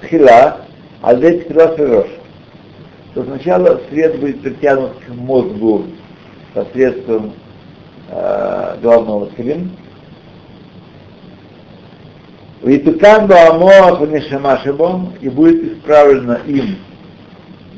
Тхила, 0.00 0.59
Азе 1.02 1.40
Тхила 1.40 1.76
Ферош. 1.76 2.07
То 3.14 3.25
сначала 3.25 3.80
свет 3.88 4.21
будет 4.21 4.42
притянут 4.42 4.92
к 5.04 5.09
мозгу 5.12 5.87
посредством 6.54 7.33
э, 8.11 8.76
главного 8.80 9.26
тхилин, 9.26 9.73
Витукан 12.62 13.27
Баамоах 13.27 14.00
Нешамашибом, 14.09 15.15
и 15.21 15.29
будет 15.29 15.79
исправлено 15.79 16.41
им 16.47 16.77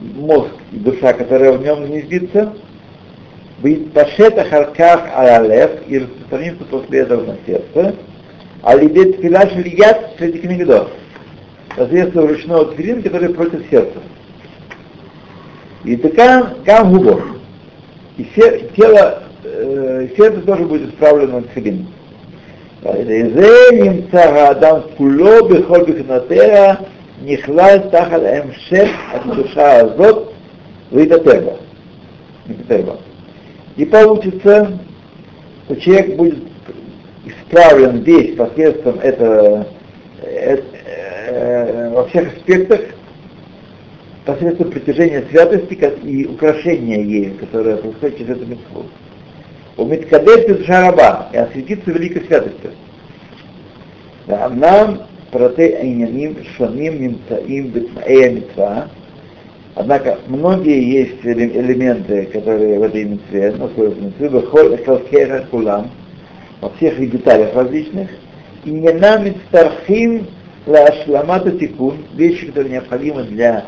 мозг 0.01 0.53
и 0.73 0.77
душа, 0.77 1.13
которая 1.13 1.53
в 1.53 1.63
нем 1.63 1.85
гнездится, 1.87 2.55
Витпашет 3.63 4.39
Ахарках 4.39 5.03
Алалев, 5.15 5.87
и 5.87 5.99
распространится 5.99 6.65
после 6.65 7.01
этого 7.01 7.27
на 7.27 7.37
сердце, 7.47 7.95
а 8.63 8.75
лидет 8.75 9.21
филаш 9.21 9.53
лият 9.55 10.13
среди 10.19 10.39
книгдов, 10.39 10.89
посредством 11.77 12.29
ручного 12.29 12.73
тфилин, 12.73 13.03
который 13.03 13.35
против 13.35 13.63
сердца. 13.71 13.99
И 15.85 15.97
такая 15.97 16.55
гам 16.65 16.93
губо. 16.93 17.23
И 18.17 18.25
тело, 18.25 19.25
э, 19.45 20.09
сердце 20.17 20.41
тоже 20.43 20.65
будет 20.65 20.91
исправлено 20.91 21.41
на 21.41 21.43
тфилин. 21.43 21.87
וזה 22.84 23.50
נמצא 23.74 24.20
האדם 24.20 24.76
כולו 24.98 25.48
בכל 25.48 25.84
בחינותיה, 25.84 26.74
נכלל 27.26 27.78
תחת 27.92 28.20
המשך 28.26 28.90
הקדושה 29.12 29.78
הזאת 29.78 30.30
ויתעטר 30.94 31.40
בה. 31.46 31.52
בה. 32.86 32.94
И 33.78 33.86
получится, 33.86 34.80
что 35.66 35.76
человек 35.82 36.16
будет 36.16 36.38
исправлен 37.26 38.04
весь 38.04 38.36
посредством 38.36 39.00
этого, 39.00 39.68
э, 40.22 40.58
э, 41.28 41.90
во 41.94 42.06
всех 42.08 42.38
аспектах, 42.38 42.82
посредством 44.26 44.72
притяжения 44.72 45.24
святости 45.30 45.74
и 46.04 46.26
украшения 46.26 47.02
ею, 47.02 47.36
которое 47.38 47.78
происходит 47.78 48.18
через 48.18 48.38
эту 48.38 48.46
митцву. 48.46 48.86
У 49.77 49.85
Миткадеш 49.85 50.47
душа 50.47 50.91
раба, 50.91 51.29
и 51.33 51.37
осветится 51.37 51.91
великой 51.91 52.27
святостью. 52.27 52.73
Нам 54.27 55.03
проте 55.31 55.77
айняним 55.77 56.37
шоним 56.57 57.01
нимцаим 57.01 57.69
битмаэя 57.69 58.31
митцва, 58.31 58.89
Однако 59.77 60.19
многие 60.27 60.83
есть 60.83 61.25
элементы, 61.25 62.27
которые 62.27 62.79
в 62.79 62.83
этой 62.83 63.05
митцве 63.05 63.53
находятся 63.53 64.01
в 64.01 64.05
митцве, 64.05 64.29
выходят 64.29 65.49
кулам, 65.49 65.91
во 66.61 66.71
всех 66.71 66.99
деталях 67.11 67.55
различных, 67.55 68.11
и 68.65 68.71
не 68.71 68.93
нам 68.93 69.27
стархим 69.49 70.27
лашламата 70.67 71.53
тикун, 71.53 71.99
вещи, 72.15 72.47
которые 72.47 72.73
необходимы 72.73 73.23
для 73.25 73.65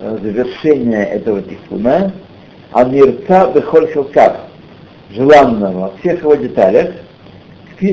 э, 0.00 0.18
завершения 0.22 1.04
этого 1.04 1.42
тикуна, 1.42 2.12
а 2.72 2.84
мирца 2.84 3.50
бехоль 3.52 3.90
хилкав, 3.92 4.36
желанного 5.12 5.78
во 5.78 5.96
всех 5.98 6.20
его 6.20 6.34
деталях, 6.34 6.94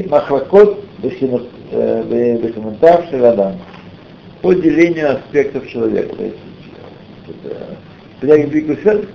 махлакот 0.09 0.83
бехимантав 1.01 3.09
шеладам, 3.09 3.59
по 4.41 4.53
делению 4.53 5.15
аспектов 5.15 5.67
человека. 5.67 6.15
То 6.15 6.23
есть, 6.23 6.37
это, 8.21 8.21
великую 8.21 8.77
святость, 8.77 9.09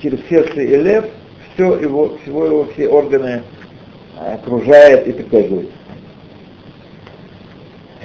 через 0.00 0.18
сердце 0.28 0.62
и 0.62 0.76
лев, 0.76 1.04
все 1.54 1.78
его, 1.78 2.16
всего 2.22 2.46
его, 2.46 2.64
все 2.72 2.88
органы 2.88 3.42
окружает 4.18 5.06
и 5.06 5.12
притягивает. 5.12 5.70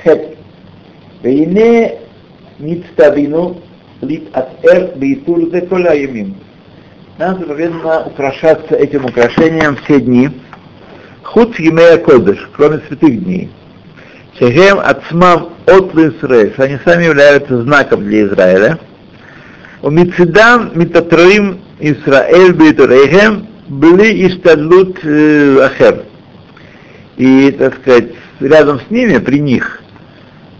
Хет. 0.03 0.37
Вейне 1.23 1.99
ництавину 2.59 3.57
лит 4.01 4.27
от 4.33 4.63
эр 4.63 4.95
бейтур 4.95 5.49
зе 5.49 5.61
коля. 5.61 5.95
Нам 7.17 7.39
заповедано 7.39 8.03
украшаться 8.05 8.75
этим 8.75 9.05
украшением 9.05 9.75
все 9.77 9.99
дни. 9.99 10.29
Худ 11.23 11.57
емея 11.59 11.97
кодыш, 11.97 12.37
кроме 12.55 12.79
святых 12.87 13.23
дней. 13.23 13.49
Шехем 14.37 14.79
ацмам 14.79 15.49
от 15.65 15.95
Израиль, 15.95 16.53
они 16.57 16.77
сами 16.85 17.05
являются 17.05 17.63
знаком 17.63 18.03
для 18.03 18.27
Израиля. 18.27 18.79
У 19.81 19.89
Мицидам 19.89 20.71
Митатроим 20.75 21.59
Исраэль 21.79 22.53
Бейтурейхем 22.53 23.47
были 23.67 24.27
иштадлут 24.27 24.99
э, 25.03 25.59
ахер. 25.65 26.03
И, 27.15 27.49
так 27.57 27.77
сказать, 27.77 28.11
рядом 28.39 28.79
с 28.79 28.91
ними, 28.91 29.17
при 29.17 29.39
них, 29.39 29.81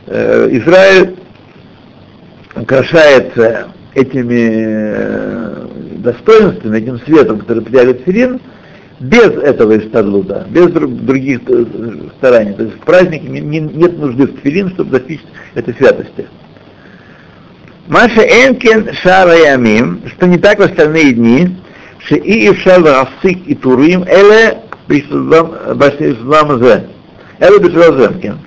э, 0.07 0.47
Израиль 0.53 1.17
украшается 2.55 3.67
этими 3.93 5.76
достоинством, 6.01 6.73
этим 6.73 6.99
светом, 6.99 7.39
который 7.39 7.63
придает 7.63 8.01
филин, 8.05 8.39
без 8.99 9.29
этого 9.29 9.77
истарлуда, 9.77 10.47
без 10.49 10.71
других 10.71 11.41
э, 11.47 11.65
стараний. 12.17 12.53
То 12.53 12.63
есть 12.63 12.75
в 12.75 12.79
празднике 12.79 13.27
нет 13.27 13.97
нужды 13.99 14.27
в 14.27 14.39
тфилин, 14.39 14.69
чтобы 14.71 14.91
достичь 14.91 15.21
этой 15.53 15.73
святости. 15.75 16.27
Маша 17.87 18.21
Энкен 18.21 18.91
шараямим, 18.93 20.01
что 20.07 20.27
не 20.27 20.37
так 20.37 20.59
в 20.59 20.63
остальные 20.63 21.13
дни, 21.13 21.55
что 21.99 22.15
и 22.15 22.49
Ившал 22.49 22.83
Расык 22.83 23.39
и 23.45 23.55
Турим, 23.55 24.03
Эле 24.03 24.57
Башнизлам 24.87 26.63
Зе, 26.63 26.87
Эле 27.39 27.59
Бешвазенкин, 27.59 28.39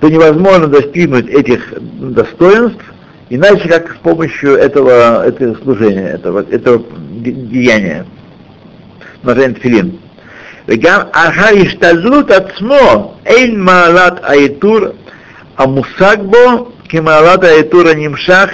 то 0.00 0.08
невозможно 0.08 0.68
достигнуть 0.68 1.28
этих 1.28 1.74
достоинств, 1.80 2.84
иначе 3.29 3.67
как 3.67 3.93
с 3.93 3.97
помощью 3.97 4.55
этого, 4.55 5.25
этого 5.25 5.55
служения, 5.63 6.09
этого, 6.09 6.45
этого 6.49 6.83
деяния. 7.21 8.05
Мажен 9.23 9.53
Тфилин. 9.55 9.91
וגם 10.67 11.01
אחר 11.11 11.55
השתדלות 11.65 12.31
עצמו 12.31 13.13
אין 13.25 13.59
מעלת 13.59 14.13
העיטור 14.23 14.79
המושג 15.57 16.17
בו 16.21 16.71
כמעלת 16.89 17.43
העיטור 17.43 17.81
הנמשך 17.87 18.49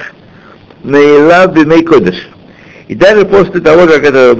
מאליו 0.85 1.49
בימי 1.53 1.83
קודש. 1.83 2.27
И 2.89 2.95
даже 2.95 3.25
после 3.25 3.59
того, 3.59 3.85
как 3.87 4.03
это 4.03 4.39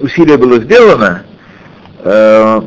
усилие 0.00 0.36
было 0.36 0.58
сделано, 0.58 1.22
э, 2.02 2.60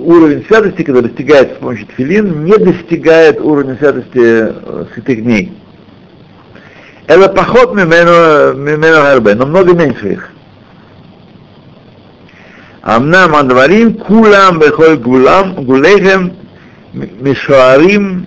уровень 0.00 0.44
святости, 0.46 0.82
который 0.82 1.08
достигается 1.08 1.54
с 1.54 1.58
помощью 1.58 1.86
тфилин, 1.88 2.44
не 2.44 2.56
достигает 2.56 3.40
уровня 3.40 3.76
святости 3.76 4.10
э, 4.14 4.84
святых 4.94 5.22
дней. 5.22 5.52
Это 7.06 7.28
поход 7.28 7.74
мимену 7.74 9.02
гарбе, 9.02 9.34
но 9.34 9.46
много 9.46 9.74
меньше 9.74 10.12
их. 10.12 10.30
Амнам 12.82 13.34
андварим 13.34 13.94
кулам 13.94 14.58
бехоль 14.58 14.96
гулам 14.96 15.64
гулехем 15.64 16.32
мишуарим 16.92 18.26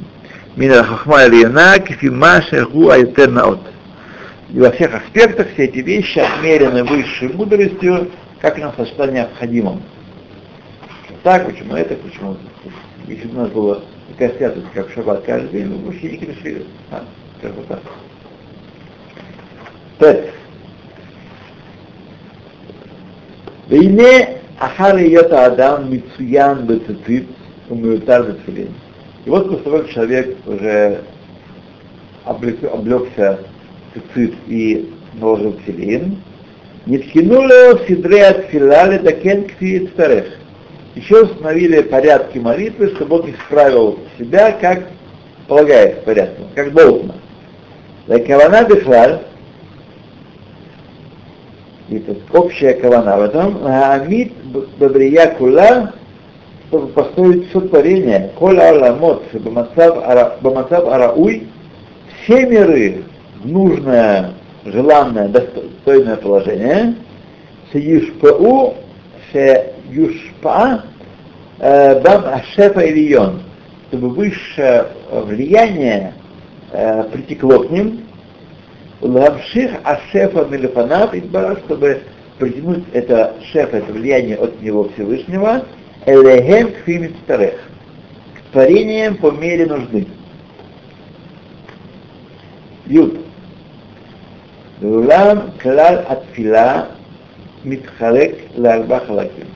мина 0.55 0.83
хахма 0.83 1.25
ильяна 1.25 1.79
кифима 1.79 2.41
шеху 2.49 2.89
айтернаот. 2.89 3.61
И 4.53 4.59
во 4.59 4.71
всех 4.71 4.93
аспектах 4.93 5.47
все 5.53 5.65
эти 5.65 5.79
вещи 5.79 6.19
отмерены 6.19 6.83
высшей 6.83 7.29
мудростью, 7.29 8.11
как 8.41 8.57
нам 8.59 8.73
сочетание 8.77 9.21
необходимым 9.21 9.81
так, 11.23 11.45
почему 11.45 11.75
это, 11.75 11.95
почему 11.95 12.37
если 13.07 13.27
бы 13.27 13.35
у 13.35 13.41
нас 13.41 13.51
была 13.51 13.79
такая 14.09 14.37
святость, 14.37 14.67
как 14.73 14.91
шаббат 14.91 15.23
каждый 15.23 15.51
день, 15.51 15.67
мы 15.67 15.75
бы 15.77 15.85
вообще 15.87 16.11
не 16.11 16.17
грешили. 16.17 16.65
А, 16.91 17.03
как 17.41 17.53
вот 17.55 17.67
так. 17.67 17.81
Тет. 19.99 20.33
Вейне 23.67 24.39
ахар 24.59 24.97
йота 24.97 25.45
адам 25.45 25.91
мицуян 25.91 26.65
бецетит 26.65 27.27
умиутар 27.69 28.23
бецелин. 28.31 28.73
И 29.25 29.29
вот 29.29 29.47
после 29.47 29.63
того, 29.63 29.77
как 29.79 29.89
человек 29.89 30.37
уже 30.45 31.01
облегся 32.25 33.39
цицит 33.93 34.35
и 34.47 34.93
наложил 35.13 35.57
целин, 35.65 36.21
не 36.85 36.97
вкинули 36.97 37.77
в 37.77 37.87
сидре 37.87 38.27
от 38.27 38.45
филали 38.47 38.97
до 38.97 39.13
кенкфи 39.13 39.87
старых. 39.93 40.42
Еще 40.95 41.23
установили 41.23 41.81
порядки 41.81 42.37
молитвы, 42.37 42.89
чтобы 42.95 43.19
он 43.19 43.31
исправил 43.31 43.99
себя, 44.17 44.51
как 44.51 44.83
полагается 45.47 46.01
порядком, 46.01 46.45
как 46.53 46.73
должно. 46.73 47.15
Лакавана 48.07 48.63
бихлаль, 48.63 49.21
это 51.89 52.15
общая 52.31 52.73
кавана 52.75 53.17
в 53.17 53.21
этом, 53.21 53.65
Амид 53.65 54.33
Бабрия 54.77 55.33
Кула, 55.35 55.93
чтобы 56.67 56.87
построить 56.87 57.49
все 57.49 57.61
творение, 57.61 58.31
Коля 58.37 58.69
Аламот, 58.69 59.23
Бамацав 59.33 60.87
Арауй, 60.87 61.47
все 62.23 62.45
миры 62.45 63.03
в 63.41 63.47
нужное, 63.47 64.31
желанное, 64.65 65.27
достойное 65.27 66.17
положение, 66.17 66.95
с 67.71 67.75
Юшпау, 67.75 68.75
с 69.31 69.72
Юшпа, 69.89 70.83
Бам 71.59 72.25
Ашефа 72.25 72.81
Ильон, 72.81 73.43
чтобы 73.89 74.09
высшее 74.09 74.87
влияние 75.11 76.13
притекло 77.11 77.59
к 77.59 77.71
ним, 77.71 78.05
Ламших 79.01 79.71
Ашефа 79.83 80.45
Мелефанав, 80.45 81.13
чтобы 81.65 82.01
притянуть 82.39 82.85
это 82.93 83.35
шеф, 83.51 83.73
это 83.73 83.91
влияние 83.91 84.37
от 84.37 84.61
него 84.61 84.89
Всевышнего, 84.89 85.65
Элегем 86.05 86.71
Кфимит 86.73 87.15
Старех, 87.23 87.59
к 88.35 88.51
творениям 88.51 89.17
по 89.17 89.31
мере 89.31 89.65
нужды. 89.65 90.07
Юд. 92.87 93.19
Улам 94.81 95.53
клал 95.61 96.03
атфила 96.09 96.89
митхалек 97.63 98.37
ларба 98.57 98.99
халаким. 98.99 99.47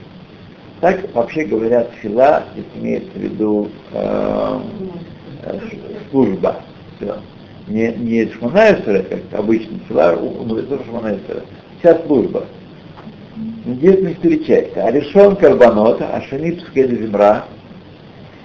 Так 0.80 1.14
вообще 1.14 1.44
говорят 1.46 1.92
фила, 2.02 2.44
имеется 2.76 3.12
в 3.12 3.18
виду 3.18 3.70
э, 3.94 4.60
служба. 6.12 6.58
Все. 6.98 7.18
Не, 7.68 7.92
не 7.94 8.32
шманаэсера, 8.32 9.02
как 9.04 9.40
обычно, 9.40 9.80
фила, 9.88 10.12
это 10.12 10.84
шманаэсера. 10.84 11.42
Вся 11.80 12.00
служба. 12.06 12.46
Здесь 13.66 14.16
четыре 14.16 14.46
части. 14.46 14.78
А 14.78 14.92
решен 14.92 15.36
карбонот, 15.36 16.00
а 16.02 16.22
шанит 16.30 16.64
земра, 16.74 17.46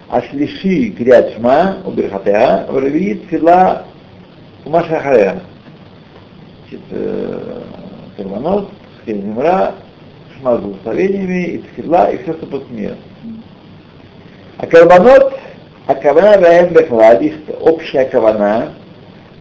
а 0.08 0.22
шлиши 0.22 0.90
крят 0.90 1.34
шма, 1.34 1.78
уберхатеа, 1.84 2.66
вравит 2.68 3.24
фила 3.30 3.84
умашахареа. 4.64 5.42
Карбонот, 8.16 8.70
земра, 9.06 9.74
шма 10.41 10.57
с 10.57 10.61
благословениями, 10.61 11.43
и 11.43 11.57
тфила, 11.59 12.11
и 12.11 12.21
все, 12.23 12.33
что 12.33 12.45
после 12.45 12.75
нее. 12.75 12.95
А 14.57 14.65
карбонот, 14.67 15.33
а 15.85 15.95
кавана 15.95 16.37
ваем 16.39 16.73
бехлад, 16.73 17.21
их 17.21 17.35
общая 17.61 18.05
кавана, 18.05 18.73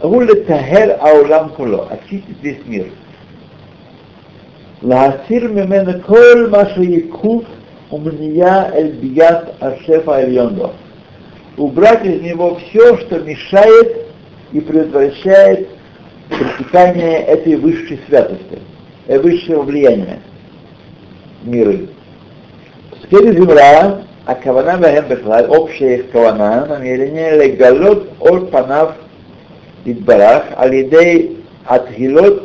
гуле 0.01 0.35
тахер 0.42 0.96
аулам 1.01 1.51
куло, 1.51 1.88
очистить 1.90 2.42
весь 2.42 2.64
мир. 2.66 2.87
להסיר 4.83 5.53
ממנו 5.53 5.92
כל 6.07 6.49
מה 6.51 6.62
שיקוף 6.75 7.44
умния 7.90 8.70
эль 8.75 8.92
бият 8.92 9.55
ашефа 9.61 10.20
эльондо. 10.20 10.72
Убрать 11.57 12.05
из 12.05 12.20
него 12.20 12.57
все, 12.57 12.99
что 12.99 13.20
мешает 13.20 14.07
и 14.53 14.61
предотвращает 14.61 15.68
протекание 16.29 17.20
этой 17.20 17.57
высшей 17.57 18.01
святости, 18.07 18.59
высшего 19.07 19.62
влияния 19.62 20.20
миры. 21.44 21.88
Теперь 23.03 23.35
земля, 23.35 24.03
а 24.25 24.35
кавана 24.35 24.79
бахем 24.79 25.05
бехлай, 25.09 25.46
общая 25.46 25.99
их 25.99 26.11
кавана, 26.11 26.66
намерение 26.66 27.37
легалот 27.37 28.09
от 28.20 28.51
панав 28.51 28.94
идбарах, 29.85 30.44
алидей 30.57 31.37
התהילות 31.66 32.42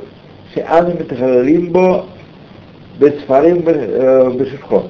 שאנו 0.53 0.89
מתחללים 0.99 1.73
בו 1.73 2.03
בספרים 2.99 3.61
בשפחו. 4.37 4.81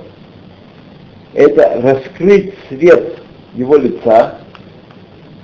Это 1.34 1.80
раскрыть 1.82 2.54
свет 2.68 3.20
его 3.56 3.78
лица 3.78 4.40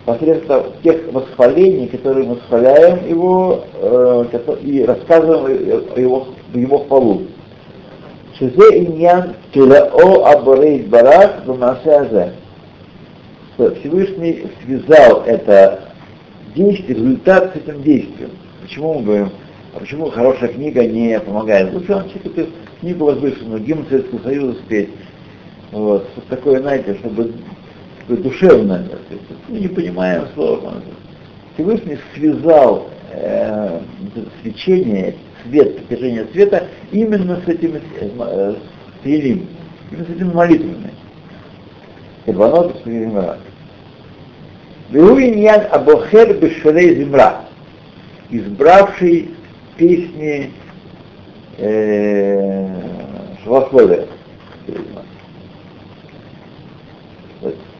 посредством 0.05 0.63
тех 0.83 0.97
восхвалений, 1.13 1.87
которые 1.87 2.25
мы 2.25 2.35
восхваляем 2.35 3.07
его 3.07 3.63
э, 3.73 4.25
и 4.63 4.83
рассказываем 4.83 5.85
о 5.95 5.99
его, 5.99 6.27
его 6.53 6.79
хвалу. 6.79 7.21
שזה 8.41 8.63
עניין 8.73 9.19
כלאו 9.53 10.27
הבורא 10.27 10.65
יתברך 10.65 11.29
במעשה 11.45 11.99
הזה. 11.99 12.27
Всевышний 13.57 14.45
связал 14.63 15.23
это 15.25 15.79
действие, 16.55 16.95
результат 16.95 17.53
с 17.53 17.57
этим 17.57 17.81
действием. 17.81 18.29
Почему 18.61 18.95
мы 18.95 19.03
говорим, 19.03 19.29
а 19.73 19.79
почему 19.79 20.11
хорошая 20.11 20.49
книга 20.49 20.85
не 20.85 21.19
помогает? 21.19 21.73
Лучше 21.73 21.93
он 21.93 22.03
какую-то 22.03 22.47
книгу 22.79 23.05
возвышенную, 23.05 23.59
гимн 23.61 23.85
Советского 23.89 24.19
Союза 24.19 24.59
спеть. 24.65 24.89
Вот, 25.71 26.07
что 26.11 26.21
такое, 26.29 26.61
знаете, 26.61 26.95
чтобы 26.95 27.33
такое 27.99 28.17
душевное. 28.17 28.85
Мы 29.49 29.59
не 29.59 29.67
понимаем 29.67 30.27
слова. 30.35 30.75
Всевышний 31.55 31.97
связал 32.15 32.89
э, 33.11 33.79
свечение 34.41 35.15
свет, 35.44 35.76
притяжение 35.76 36.26
света 36.32 36.68
именно 36.90 37.40
с 37.44 37.48
этими 37.48 37.80
э, 38.00 38.54
Елим, 39.04 39.48
именно 39.90 40.06
с 40.06 40.10
этими 40.10 40.32
молитвами. 40.32 40.90
Кабанот 42.26 42.86
и 42.86 42.90
Земра. 42.90 43.38
Веуиньян 44.90 45.66
Абохер 45.70 46.34
Бешвелей 46.34 46.96
Земра, 46.96 47.46
избравший 48.30 49.30
песни 49.76 50.50
э, 51.58 52.68
Швахвеля. 53.42 54.06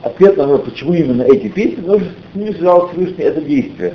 Ответ 0.03 0.37
на 0.37 0.48
вопрос, 0.48 0.70
почему 0.72 0.94
именно 0.94 1.22
эти 1.22 1.48
песни, 1.48 1.77
потому 1.77 2.01
что 2.01 2.11
с 2.11 2.35
ними 2.35 2.53
связал 2.55 2.88
Всевышний 2.88 3.25
это 3.25 3.40
действие. 3.40 3.94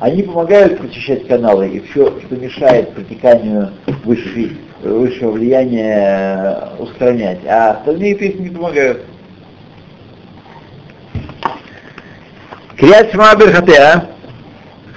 Они 0.00 0.22
помогают 0.22 0.78
прочищать 0.78 1.28
каналы 1.28 1.68
и 1.68 1.80
все, 1.80 2.18
что 2.22 2.34
мешает 2.34 2.94
протеканию 2.94 3.70
высшей, 4.02 4.56
высшего 4.82 5.32
влияния, 5.32 6.70
устранять. 6.78 7.40
А 7.46 7.72
остальные 7.72 8.14
песни 8.14 8.44
не 8.44 8.48
помогают. 8.48 9.04
Крият 12.78 13.12
Шма 13.12 13.36
Берхатеа, 13.36 14.06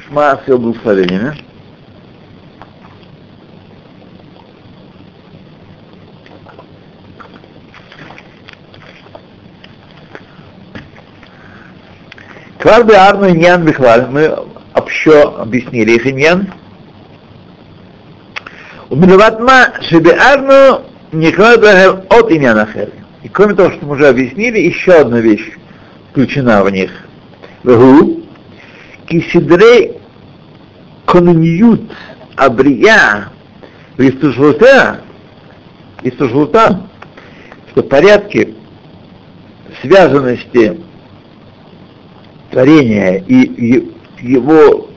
Шма 0.07 0.39
с 0.41 0.47
его 0.47 0.57
благословениями. 0.59 1.33
Кварбе 12.57 12.95
Арну 12.95 13.29
Иньян 13.29 13.65
Бихваль, 13.65 14.07
общо 14.73 15.41
объяснили 15.41 15.91
их 15.91 16.07
иньян. 16.07 16.53
Умилаватма 18.89 19.73
Шебеарну 19.81 20.83
Николай 21.12 21.57
от 21.88 22.31
иньян 22.31 22.57
Ахер. 22.57 22.89
И 23.23 23.29
кроме 23.29 23.55
того, 23.55 23.71
что 23.71 23.86
мы 23.86 23.93
уже 23.93 24.07
объяснили, 24.07 24.59
еще 24.59 24.93
одна 24.93 25.19
вещь 25.19 25.53
включена 26.12 26.63
в 26.63 26.69
них. 26.69 26.91
Вегу, 27.63 28.21
кисидрей 29.07 29.97
конуньют 31.05 31.91
абрия 32.36 33.29
вистужлута, 33.97 35.01
вистужлута, 36.01 36.88
что 37.71 37.83
порядки 37.83 38.55
связанности 39.81 40.79
творения 42.51 43.23
и 43.27 43.91
его 44.23 44.89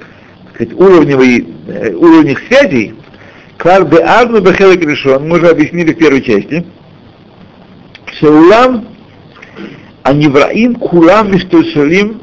сказать, 0.54 0.72
уровневый, 0.74 1.46
э, 1.66 1.92
уровнях 1.92 2.38
связей, 2.48 2.94
Клар 3.58 3.84
бе 3.84 3.98
Арну 3.98 4.40
Бехелек 4.40 4.82
решен, 4.82 5.28
мы 5.28 5.38
уже 5.38 5.48
объяснили 5.48 5.92
в 5.92 5.98
первой 5.98 6.22
части, 6.22 6.64
Шеулам 8.18 8.88
Анивраим 10.02 10.76
Кулам 10.76 11.32
Миштушалим, 11.32 12.20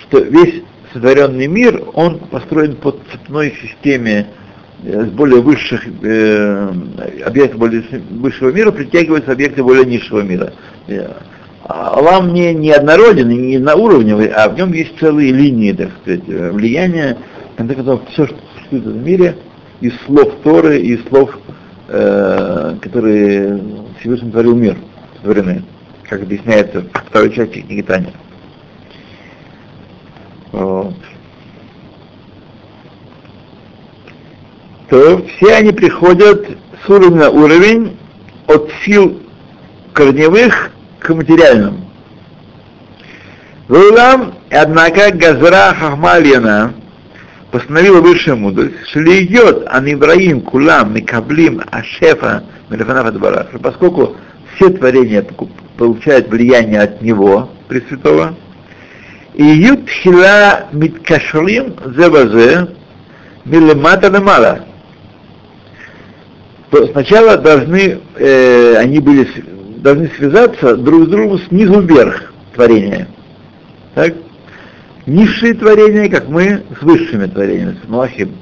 что 0.00 0.20
весь 0.20 0.62
сотворенный 0.92 1.46
мир, 1.46 1.82
он 1.94 2.18
построен 2.18 2.76
по 2.76 2.92
цепной 3.12 3.54
системе 3.62 4.26
э, 4.82 5.06
с 5.06 5.08
более 5.10 5.40
высших 5.40 5.86
э, 6.02 6.72
объектов 7.24 7.60
более 7.60 7.84
высшего 8.10 8.50
мира 8.50 8.72
притягиваются 8.72 9.32
объекты 9.32 9.62
более 9.62 9.84
низшего 9.84 10.20
мира. 10.20 10.52
Э, 11.64 11.72
Алам 11.72 12.32
не, 12.32 12.54
не 12.54 12.70
однороден, 12.70 13.28
не 13.28 13.58
на 13.58 13.74
уровне, 13.74 14.14
а 14.26 14.48
в 14.48 14.56
нем 14.56 14.72
есть 14.72 14.98
целые 14.98 15.32
линии, 15.32 15.72
так 15.72 15.90
сказать, 16.02 16.24
влияния, 16.26 17.18
в 17.54 17.56
конце 17.58 17.74
концов, 17.74 18.00
все, 18.10 18.26
что 18.26 18.36
существует 18.54 18.84
в 18.84 18.96
мире, 18.96 19.36
из 19.80 19.92
слов 20.06 20.34
Торы, 20.42 20.80
из 20.80 21.06
слов, 21.08 21.38
э, 21.88 22.76
которые 22.80 23.60
Всевышний 24.00 24.30
творил 24.30 24.54
мир, 24.54 24.76
творены, 25.22 25.62
как 26.08 26.22
объясняется 26.22 26.82
в 26.82 27.08
второй 27.08 27.32
части 27.32 27.60
книги 27.60 27.82
Таня. 27.82 28.12
Вот. 30.52 30.94
То 34.88 35.24
все 35.24 35.54
они 35.54 35.72
приходят 35.72 36.48
с 36.84 36.88
уровня 36.88 37.16
на 37.16 37.30
уровень 37.30 37.96
от 38.48 38.70
сил 38.84 39.20
корневых 39.92 40.72
к 41.00 41.14
материальным. 41.14 41.84
Вулам, 43.68 44.34
однако, 44.50 45.10
Газра 45.12 45.74
Хахмальяна 45.78 46.74
постановила 47.50 48.00
высшая 48.00 48.34
мудрость, 48.34 48.74
идет 48.94 49.64
ан 49.68 49.86
Ибраим 49.92 50.40
Кулам 50.42 50.94
Микаблим 50.94 51.62
Ашефа 51.70 52.44
Мелефанаф 52.68 53.06
Адбара, 53.06 53.48
поскольку 53.62 54.16
все 54.54 54.70
творения 54.70 55.26
получают 55.76 56.28
влияние 56.28 56.82
от 56.82 57.02
него, 57.02 57.50
Пресвятого, 57.68 58.34
и 59.34 59.44
Ютхила 59.44 60.66
Миткашрим 60.72 61.74
Зевазе 61.96 62.68
Милемата 63.44 64.08
Лемала. 64.08 64.64
То 66.70 66.86
сначала 66.88 67.36
должны, 67.36 68.00
э, 68.16 68.76
они 68.76 69.00
были, 69.00 69.28
должны 69.80 70.10
связаться 70.16 70.76
друг 70.76 71.06
с 71.06 71.08
другом 71.08 71.40
снизу 71.48 71.80
вверх 71.80 72.32
творения. 72.54 73.08
Так? 73.94 74.14
Низшие 75.06 75.54
творения, 75.54 76.08
как 76.08 76.28
мы, 76.28 76.62
с 76.78 76.82
высшими 76.82 77.26
творениями, 77.26 77.78
с 77.84 77.88
Малахим. 77.88 78.32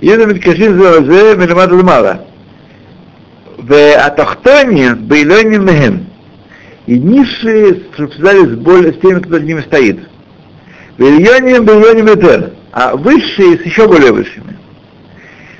И 0.00 0.08
это 0.08 0.26
Миткашин 0.26 0.80
Завазе 0.80 1.36
Мелемад 1.36 1.70
Лмала. 1.70 2.26
В 3.58 3.94
Атахтане 3.94 4.94
Бейлоне 4.94 5.58
Мехем. 5.58 6.06
И 6.86 6.98
низшие 6.98 7.82
связались 7.94 8.56
более 8.56 8.92
с 8.92 9.00
теми, 9.00 9.20
кто 9.20 9.30
над 9.34 9.44
ними 9.44 9.60
стоит. 9.60 10.00
В 10.98 11.02
Ильоне 11.02 11.60
Бейлоне 11.60 12.02
Метер. 12.02 12.52
А 12.72 12.96
высшие 12.96 13.58
с 13.58 13.62
еще 13.62 13.86
более 13.86 14.12
высшими. 14.12 14.58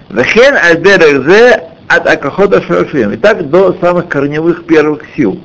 Вехен 0.09 0.57
Альберах 0.57 1.29
Зе 1.29 1.70
от 1.91 2.07
акахота 2.07 2.63
шарашим. 2.63 3.13
И 3.13 3.17
так 3.17 3.51
до 3.51 3.75
самых 3.81 4.09
корневых 4.09 4.65
первых 4.65 5.03
сил. 5.17 5.41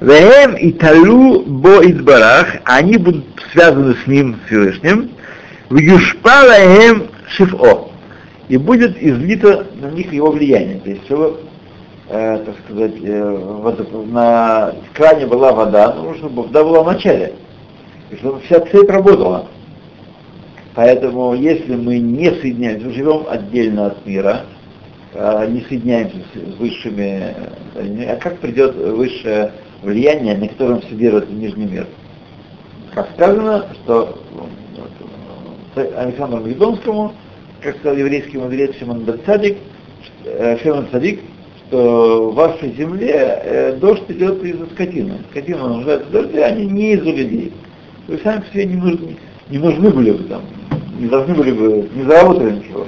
Вехем 0.00 0.54
и 0.54 0.72
талу 0.72 1.42
бо 1.46 1.80
избарах, 1.90 2.56
они 2.64 2.98
будут 2.98 3.24
связаны 3.50 3.96
с 4.04 4.06
ним 4.06 4.36
Всевышним. 4.46 5.10
В 5.70 5.78
юшпалаем 5.78 7.08
шифо 7.28 7.90
и 8.48 8.58
будет 8.58 9.02
излито 9.02 9.66
на 9.80 9.86
них 9.86 10.12
его 10.12 10.30
влияние. 10.30 10.80
То 10.80 10.90
есть, 10.90 11.04
чтобы, 11.06 11.40
э, 12.10 12.38
так 12.44 12.54
сказать, 12.64 12.92
э, 13.02 13.36
вот, 13.62 14.12
на 14.12 14.74
кране 14.92 15.26
была 15.26 15.52
вода, 15.52 15.94
ну, 15.94 16.14
чтобы 16.14 16.42
вода 16.42 16.62
была 16.62 16.82
в 16.82 16.92
начале, 16.92 17.32
и 18.10 18.16
чтобы 18.16 18.40
вся 18.40 18.60
цепь 18.60 18.90
работала. 18.90 19.46
Поэтому, 20.74 21.34
если 21.34 21.74
мы 21.74 21.98
не 21.98 22.30
соединяемся, 22.32 22.86
мы 22.86 22.92
живем 22.92 23.24
отдельно 23.28 23.86
от 23.86 24.04
мира, 24.04 24.44
не 25.48 25.62
соединяемся 25.62 26.16
с, 26.34 26.58
высшими, 26.58 27.34
э, 27.74 28.04
а 28.12 28.16
как 28.16 28.38
придет 28.38 28.74
высшее 28.74 29.52
влияние, 29.82 30.36
на 30.36 30.48
котором 30.48 30.82
содержится 30.82 31.32
нижний 31.32 31.66
мир? 31.66 31.86
Как 32.94 33.08
сказано, 33.14 33.66
что 33.74 34.18
э, 35.76 35.90
Александру 35.96 36.40
Македонскому 36.40 37.12
как 37.62 37.76
сказал 37.78 37.96
еврейский 37.96 38.38
мудрец 38.38 38.76
Шимон 38.76 39.04
бен 39.04 39.20
э, 40.24 40.58
Шимон 40.62 40.88
Цадик, 40.90 41.20
что 41.68 42.30
в 42.30 42.34
вашей 42.34 42.74
земле 42.74 43.76
дождь 43.80 44.04
идет 44.08 44.44
из-за 44.44 44.66
скотины. 44.66 45.14
Скотина 45.30 45.66
нуждается 45.68 46.06
в 46.08 46.10
дожде, 46.12 46.44
они 46.44 46.66
не 46.66 46.92
из-за 46.92 47.10
людей. 47.10 47.52
Вы 48.06 48.18
сами 48.22 48.44
себе 48.52 48.66
не 48.66 48.76
нужны, 48.76 49.16
не 49.48 49.58
нужны 49.58 49.90
были 49.90 50.12
бы 50.12 50.24
там, 50.24 50.42
не 50.98 51.08
должны 51.08 51.34
были 51.34 51.52
бы, 51.52 51.88
не 51.94 52.04
заработали 52.04 52.56
ничего. 52.56 52.86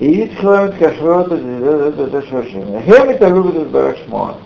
И 0.00 0.24
Ицхламит 0.24 0.76
Кашрот, 0.78 1.30
это 1.30 2.22
Шошим. 2.22 2.82
Хем 2.86 3.10
это 3.10 3.28
любит 3.28 3.68
Барашмоа. 3.68 4.36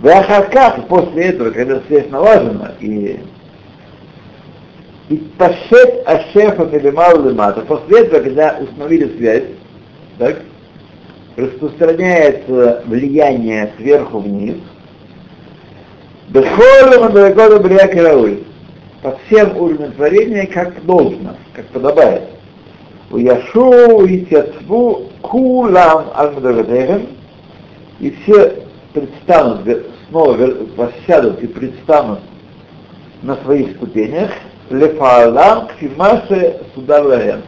Вахарках, 0.00 0.86
после 0.88 1.26
этого, 1.26 1.50
когда 1.50 1.80
связь 1.86 2.10
налажена, 2.10 2.72
и 2.80 3.20
и 5.08 5.16
пашет 5.38 6.02
ашефа 6.04 6.64
милимал 6.66 7.22
лимата. 7.22 7.62
После 7.62 8.00
этого, 8.00 8.22
когда 8.22 8.58
установили 8.60 9.16
связь, 9.16 9.44
так, 10.18 10.42
распространяется 11.36 12.82
влияние 12.86 13.72
сверху 13.78 14.18
вниз, 14.18 14.56
Бехолем 16.28 17.04
Адагода 17.04 17.58
Брия 17.60 17.86
Карауль. 17.86 18.40
По 19.02 19.16
всем 19.26 19.56
уровням 19.56 19.92
творения, 19.92 20.46
как 20.46 20.84
должно, 20.84 21.36
как 21.54 21.66
подобает. 21.66 22.24
У 23.10 23.16
Яшу 23.18 24.04
и 24.04 24.26
Тяцву 24.26 25.10
Кулам 25.22 26.08
Альмадагадехем, 26.14 27.06
и 28.00 28.10
все 28.10 28.64
предстанут, 28.92 29.66
снова 30.08 30.36
воссядут 30.76 31.42
и 31.42 31.46
предстанут 31.46 32.20
на 33.22 33.36
своих 33.36 33.76
ступенях, 33.76 34.30
лефаалам 34.70 35.68
кфимаше 35.68 36.60
судар 36.74 37.40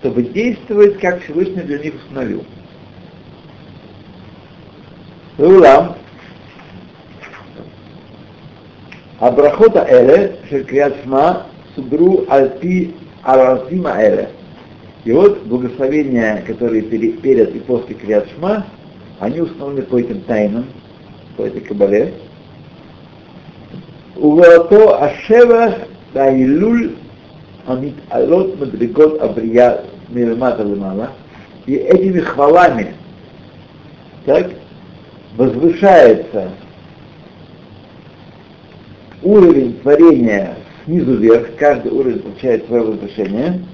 чтобы 0.00 0.22
действовать, 0.22 0.98
как 0.98 1.22
Всевышний 1.22 1.62
для 1.62 1.78
них 1.78 1.94
установил. 1.94 2.44
Улам 5.38 5.96
Абрахота 9.20 9.86
Эле, 9.88 10.38
Шеркриат 10.48 10.96
Судру 11.74 12.24
Альпи 12.28 12.94
Аразима 13.22 13.92
Эле. 14.02 14.30
И 15.04 15.10
вот 15.10 15.42
благословения, 15.44 16.44
которые 16.46 16.82
перед 16.82 17.54
и 17.54 17.58
после 17.60 17.94
Криат 17.94 18.28
они 19.18 19.40
установлены 19.40 19.82
по 19.82 19.98
этим 19.98 20.20
тайнам, 20.22 20.66
по 21.36 21.42
этой 21.42 21.60
кабале. 21.60 22.14
Увелато 24.16 25.04
Ашева 25.04 25.74
Дайлюль 26.14 26.96
Амит 27.66 27.94
Алот 28.10 28.60
Мадригот 28.60 29.20
Абрия 29.20 29.82
Мирмата 30.08 30.62
Лимала. 30.62 31.10
И 31.66 31.74
этими 31.74 32.20
хвалами 32.20 32.94
так, 34.24 34.50
возвышается 35.36 36.50
уровень 39.22 39.78
творения 39.80 40.56
снизу 40.84 41.16
вверх, 41.16 41.56
каждый 41.58 41.90
уровень 41.90 42.20
получает 42.20 42.66
свое 42.66 42.82
возвышение– 42.82 43.60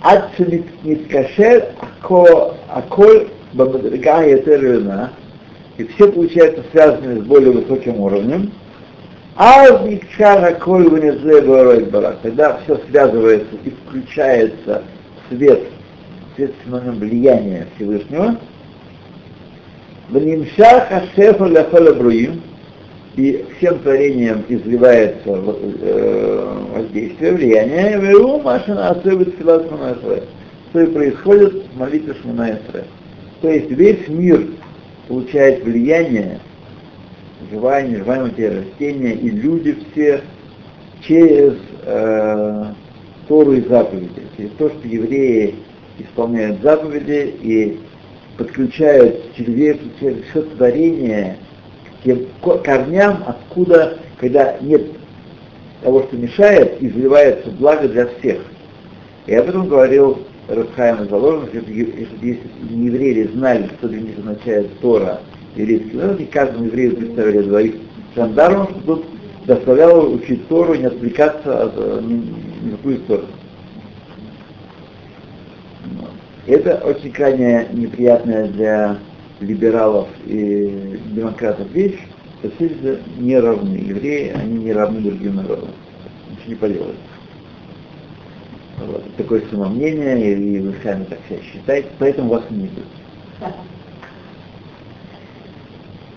עד 0.00 0.20
שנתקשר 0.36 1.58
הכל 2.68 3.18
במדרגה 3.54 4.18
היותר 4.18 4.52
עליונה, 4.52 5.06
и 5.78 5.84
все 5.84 6.10
получается 6.10 6.62
связаны 6.72 7.20
с 7.20 7.24
более 7.24 7.52
высоким 7.52 8.00
уровнем, 8.00 8.52
а 9.36 9.68
Никшара 9.86 10.54
Коль 10.54 10.88
Барак, 11.90 12.22
когда 12.22 12.58
все 12.64 12.80
связывается 12.88 13.54
и 13.64 13.70
включается 13.70 14.82
свет, 15.28 15.64
следственное 16.34 16.92
влияние 16.92 17.66
Всевышнего, 17.76 18.36
Ванимшах 20.08 20.90
Ашефа 20.90 21.44
Ляхола 21.44 21.92
Бруим, 21.92 22.40
и 23.15 23.45
всем 23.57 23.79
творениям 23.79 24.43
изливается 24.47 25.21
э, 25.25 26.57
воздействие, 26.73 27.33
влияние, 27.33 27.99
Веру 27.99 28.39
Машина 28.39 28.89
Асебет 28.89 29.35
Филат 29.37 29.65
что 30.69 30.79
и 30.79 30.85
происходит 30.87 31.65
в 31.73 31.77
молитве 31.77 32.13
Шманаэсре. 32.21 32.85
То 33.41 33.49
есть 33.49 33.69
весь 33.71 34.07
мир 34.07 34.47
получает 35.07 35.63
влияние 35.63 36.39
живая, 37.51 37.85
неживая 37.85 38.23
материя, 38.23 38.59
растения 38.59 39.13
и 39.13 39.29
люди 39.29 39.77
все 39.91 40.21
через 41.05 41.55
э, 41.83 42.65
Тору 43.27 43.53
и 43.53 43.61
заповеди, 43.61 44.21
через 44.37 44.51
то, 44.51 44.69
что 44.69 44.87
евреи 44.87 45.55
исполняют 45.99 46.61
заповеди 46.61 47.35
и 47.41 47.79
подключают 48.37 49.35
через, 49.35 49.77
через 49.99 50.23
все 50.29 50.41
творение 50.43 51.37
тем 52.03 52.25
корням, 52.41 53.23
откуда, 53.27 53.97
когда 54.17 54.57
нет 54.61 54.81
того, 55.81 56.03
что 56.03 56.17
мешает, 56.17 56.81
изливается 56.81 57.49
благо 57.51 57.87
для 57.87 58.07
всех. 58.07 58.41
И 59.27 59.33
об 59.33 59.49
этом 59.49 59.67
говорил 59.67 60.19
Рабхайм 60.47 61.07
Заложен, 61.09 61.49
если, 61.53 62.07
если 62.21 62.49
евреи 62.69 63.29
знали, 63.33 63.69
что 63.77 63.87
для 63.87 64.01
них 64.01 64.17
означает 64.17 64.79
Тора, 64.79 65.21
еврейский 65.55 65.97
народ, 65.97 66.19
и 66.19 66.25
каждому 66.25 66.65
еврею 66.65 66.95
представили 66.95 67.41
двоих 67.41 67.75
жандармов, 68.15 68.71
что 68.71 68.95
тут 68.95 69.05
доставляло 69.45 70.07
учить 70.09 70.47
Тору, 70.47 70.75
не 70.75 70.85
отвлекаться 70.85 71.63
от 71.63 71.73
э, 71.75 71.99
ни, 72.03 72.65
ни 72.65 72.71
какую 72.71 72.97
сторону. 72.99 73.27
Это 76.47 76.81
очень 76.83 77.11
крайне 77.11 77.67
неприятная 77.71 78.47
для 78.47 78.97
либералов 79.41 80.07
и 80.25 80.99
демократов 81.11 81.69
вещь, 81.71 81.99
все 82.55 82.99
не 83.17 83.37
равны. 83.37 83.75
Евреи, 83.75 84.29
они 84.29 84.63
не 84.63 84.73
равны 84.73 85.01
другим 85.01 85.35
народам. 85.35 85.69
Ничего 86.29 86.49
не 86.49 86.55
поделать. 86.55 86.95
Вот. 88.77 89.15
Такое 89.15 89.43
самомнение, 89.51 90.37
и 90.37 90.59
вы 90.59 90.75
сами 90.83 91.03
так 91.03 91.19
себя 91.27 91.39
считаете, 91.43 91.89
поэтому 91.99 92.29
вас 92.29 92.43
не 92.49 92.67
будет. 92.67 92.85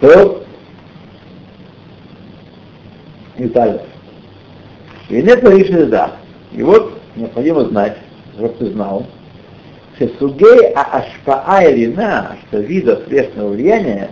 То 0.00 0.44
Италия. 3.37 3.82
И 5.08 5.22
нет 5.22 5.42
решили 5.42 5.84
да. 5.84 6.16
И 6.52 6.62
вот 6.62 6.98
необходимо 7.16 7.64
знать, 7.64 7.98
чтобы 8.34 8.54
ты 8.54 8.70
знал, 8.70 9.06
что 9.96 10.09
сугей 10.18 10.72
а 10.74 10.98
ашпаа 10.98 11.70
ирина, 11.70 12.37
что 12.48 12.59
видов 12.59 13.04
средственного 13.07 13.50
влияния, 13.50 14.11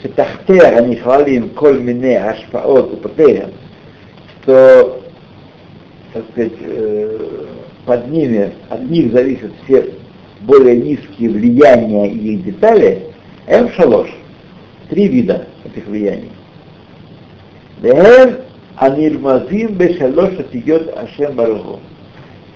что 0.00 0.08
тахтер 0.10 0.76
они 0.76 0.96
хвалим 0.96 1.50
коль 1.50 1.80
мине 1.80 2.18
ашпаот 2.18 2.92
употеем, 2.92 3.50
что, 4.42 5.02
так 6.12 6.24
сказать, 6.30 6.52
под 7.86 8.08
ними, 8.08 8.52
от 8.68 8.82
них 8.82 9.12
зависят 9.12 9.52
все 9.64 9.94
более 10.40 10.76
низкие 10.76 11.30
влияния 11.30 12.10
и 12.10 12.34
их 12.34 12.44
детали, 12.44 13.06
эм 13.46 13.70
шалош, 13.72 14.08
три 14.88 15.08
вида 15.08 15.46
этих 15.64 15.86
влияний. 15.86 16.30
Вехем 17.80 18.36
анирмазим 18.76 19.74
бешалош 19.74 20.38
отидет 20.38 20.94
Ашем 20.96 21.34
Баруху. 21.34 21.80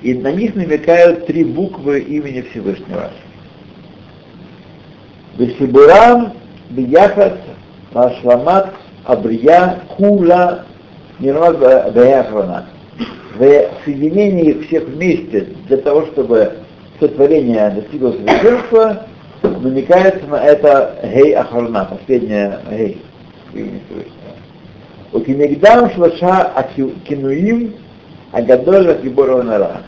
И 0.05 0.12
на 0.12 0.33
них 0.33 0.55
намекают 0.55 1.27
три 1.27 1.45
буквы 1.45 2.01
имени 2.01 2.43
Всевышнего. 2.43 3.11
Бешибурам 5.38 6.35
бияхат 6.69 7.40
Машламат 7.95 8.75
Абрия 9.05 9.81
Кула 9.97 10.67
Нирмаз 11.19 11.57
Баяхрана. 11.57 12.67
В 13.38 13.69
соединении 13.87 14.53
всех 14.64 14.85
вместе 14.85 15.49
для 15.69 15.79
того, 15.79 16.05
чтобы 16.09 16.53
сотворение 17.01 17.71
достигло 17.71 18.12
совершенства, 18.12 19.07
намекается 19.43 20.27
на 20.27 20.45
это 20.45 20.99
Гей 21.03 21.33
Ахарна, 21.33 21.87
последняя 21.87 22.61
Гей 22.71 23.01
Всевышнего. 23.51 24.12
Укинегдам 25.12 25.90
шлаша 25.93 26.43
акинуим 26.55 27.73
агадоль 28.33 28.90
акиборова 28.90 29.43
нара. 29.43 29.81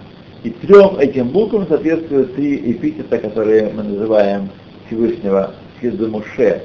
И 0.43 0.51
трем 0.51 0.97
этим 0.99 1.29
буквам 1.29 1.67
соответствуют 1.67 2.35
три 2.35 2.73
эпитета, 2.73 3.19
которые 3.19 3.73
мы 3.73 3.83
называем 3.83 4.51
Всевышнего 4.87 5.55
Хизамуше, 5.81 6.63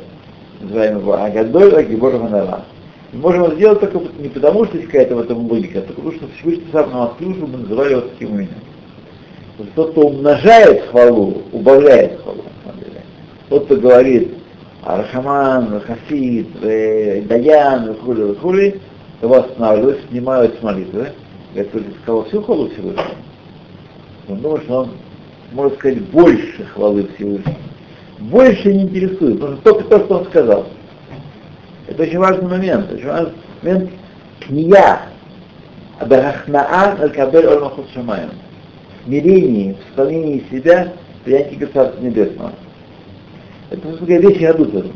называем 0.62 1.00
его 1.00 1.14
Агадоль 1.14 1.76
Агиборова 1.76 2.28
нара. 2.28 2.66
Мы 3.14 3.20
можем 3.20 3.44
это 3.46 3.56
сделать 3.56 3.80
только 3.80 4.00
не 4.20 4.30
потому, 4.30 4.66
что 4.66 4.78
есть 4.78 4.88
какая-то 4.90 5.16
в 5.16 5.20
этом 5.20 5.50
логика, 5.50 5.80
а 5.80 5.82
только 5.82 6.02
потому, 6.02 6.16
что 6.16 6.28
Всевышний 6.38 6.68
сам 6.72 6.92
нам 6.92 7.02
открыл, 7.04 7.34
мы 7.48 7.58
называли 7.58 7.92
его 7.92 8.02
таким 8.02 8.30
именем. 8.30 8.50
Тот, 9.76 9.92
кто 9.92 10.08
умножает 10.08 10.84
хвалу, 10.90 11.44
убавляет 11.52 12.22
хвалу, 12.22 12.44
на 12.44 12.72
самом 12.72 12.84
деле. 12.84 13.02
Тот, 13.50 13.66
кто 13.66 13.76
говорит 13.76 14.34
Архаман, 14.84 15.82
Хасид, 15.82 16.48
Даян, 16.62 17.96
Хули, 17.98 18.34
Хули, 18.36 18.80
его 19.22 19.36
останавливают, 19.36 20.00
снимают 20.10 20.58
с 20.60 20.64
молитвы. 20.64 21.10
Я 21.54 21.66
только 21.66 21.92
сказал 22.02 22.26
всю 22.26 22.42
хвалу 22.42 22.70
Всевышнему. 22.70 23.10
Он 24.28 24.42
думает, 24.42 24.64
что 24.64 24.82
он 24.82 24.90
может 25.54 25.78
сказать 25.78 26.02
больше 26.10 26.66
хвалы 26.74 27.08
Всевышнему. 27.16 27.58
Больше 28.20 28.74
не 28.74 28.84
интересует, 28.84 29.40
потому 29.40 29.58
что 29.58 29.74
только 29.74 29.84
то, 29.90 30.06
что 30.06 30.18
он 30.20 30.26
сказал. 30.26 30.68
Это 31.88 32.04
очень 32.04 32.20
важный 32.20 32.48
момент. 32.48 32.92
Очень 32.92 33.08
важный 33.08 33.34
момент 33.62 33.92
кния. 34.40 35.02
Абарахнаа 36.00 36.98
аль-кабель 37.00 37.48
оль-махут 37.48 37.88
шамаем. 37.94 38.30
Смирение, 39.06 39.76
в 39.76 39.92
склонении 39.92 40.44
себя 40.52 40.94
принятие 41.24 41.60
Государства 41.60 42.02
Небесного. 42.02 42.54
Это 43.70 43.98
такая 43.98 44.20
вещь 44.20 44.40
ядут 44.40 44.72
в 44.72 44.78
этом. 44.78 44.94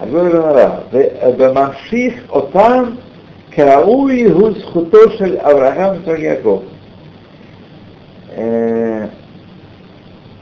Окей. 0.00 1.36
וממשיך 1.38 2.14
אותם 2.30 2.84
כראוי 3.50 4.24
הוא 4.24 4.50
זכותו 4.58 4.98
של 5.18 5.36
אברהם 5.38 5.96
וצחק 5.96 6.18
יעקב. 6.18 6.60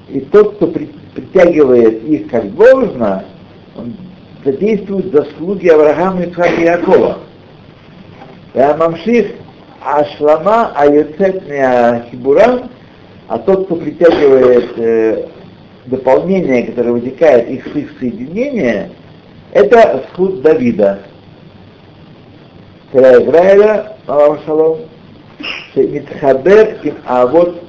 И 0.09 0.21
тот, 0.21 0.57
кто 0.57 0.67
притягивает 1.15 2.05
их 2.05 2.29
как 2.29 2.55
должно, 2.55 3.25
он 3.77 3.97
задействует 4.45 5.13
заслуги 5.13 5.69
Авраама, 5.69 6.23
Ицхака 6.23 6.61
и 6.61 6.65
Якова. 6.65 7.19
Мамших 8.55 9.27
Ашлама 9.83 10.73
Аюцет 10.77 11.43
Хибурам, 12.11 12.71
а 13.29 13.39
тот, 13.39 13.67
кто 13.67 13.77
притягивает 13.77 14.71
э, 14.77 15.27
дополнение, 15.87 16.65
которое 16.65 16.93
вытекает 16.93 17.49
из 17.49 17.67
их 17.75 17.91
соединения, 17.99 18.91
это 19.52 20.06
схуд 20.10 20.42
Давида. 20.42 21.00
Царя 22.92 23.24
Израиля, 23.24 23.98
Шалом, 24.46 24.80
Митхабер 25.76 26.80
им 26.84 26.96
Авод 27.06 27.64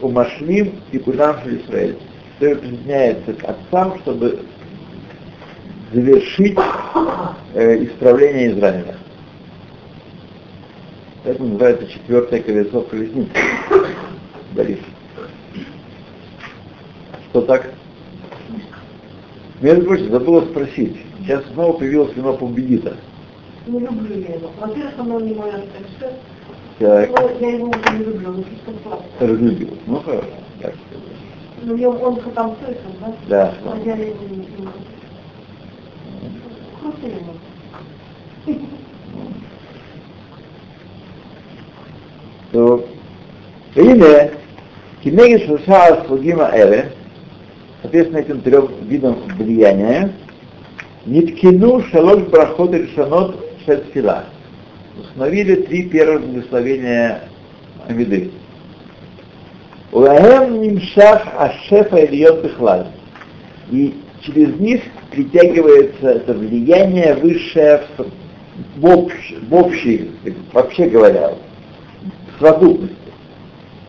Умашлим 0.00 0.80
и 0.92 0.98
Кунам 0.98 1.36
Израиль. 1.46 1.98
Который 2.38 2.56
присоединяется 2.56 3.34
к 3.34 3.44
отцам, 3.44 4.00
чтобы 4.00 4.40
завершить 5.92 6.58
э, 7.54 7.84
исправление 7.84 8.52
Израиля. 8.52 8.96
Это 11.24 11.40
называется 11.40 11.86
четвертое 11.86 12.42
колесо 12.42 12.80
колесницы. 12.82 13.30
Борис. 14.54 14.78
Что 17.30 17.42
так? 17.42 17.70
Между 19.60 19.84
прочим, 19.84 20.10
забыла 20.10 20.40
спросить. 20.46 20.96
Сейчас 21.22 21.44
снова 21.52 21.72
появилось 21.78 22.14
вино 22.16 22.34
Помбедита. 22.36 22.96
Не 23.66 23.78
люблю 23.78 24.18
я 24.18 24.34
его. 24.34 24.50
Во-первых, 24.60 24.94
оно 24.98 25.20
не 25.20 25.34
мое 25.34 25.52
рецепт. 25.52 26.16
Так, 26.78 27.10
Но 27.10 27.30
я 27.46 27.54
его 27.54 27.66
уже 27.68 27.96
не 27.98 28.04
люблю, 28.04 28.28
он 28.30 28.44
слишком 28.44 28.74
сладкий. 28.82 29.06
разлюбил. 29.20 29.78
Ну 29.86 29.96
хорошо. 30.00 30.24
Так. 30.60 30.74
Ну, 31.64 31.76
я- 31.76 31.90
он 31.90 32.16
там 32.34 32.56
слышал, 32.64 32.90
да? 33.00 33.14
Да. 33.28 33.54
А 33.72 33.78
я 33.84 33.94
его 33.94 34.14
не 34.30 34.36
люблю. 34.36 34.70
Крутый 36.80 37.10
ему. 37.10 38.66
То 42.50 42.84
Или 43.76 44.32
Кимеги 45.02 45.46
Шуша 45.46 46.04
Слугима 46.06 46.50
Эре, 46.52 46.92
соответственно, 47.80 48.18
этим 48.20 48.40
трем 48.40 48.68
видам 48.82 49.14
влияния, 49.38 50.12
Ниткину 51.06 51.82
Шалош 51.90 52.22
Брахот 52.28 52.74
Решанот 52.74 53.36
Шельфила. 53.66 54.24
Установили 55.00 55.56
три 55.62 55.88
первых 55.88 56.22
благословения 56.22 57.22
Амиды. 57.88 58.30
Уаэм 59.90 60.60
Нимшах 60.62 61.26
Ашефа 61.36 62.04
Ильот 62.04 62.44
Бихлаль. 62.44 62.86
И 63.70 63.94
через 64.20 64.54
них 64.60 64.82
притягивается 65.10 66.10
это 66.10 66.34
влияние 66.34 67.14
высшее 67.14 67.82
в, 67.96 68.06
в, 68.80 68.86
общ, 68.86 69.14
в 69.48 69.54
общей, 69.54 70.12
вообще 70.52 70.88
говоря, 70.88 71.32
в 72.36 72.40
совокупности. 72.40 72.96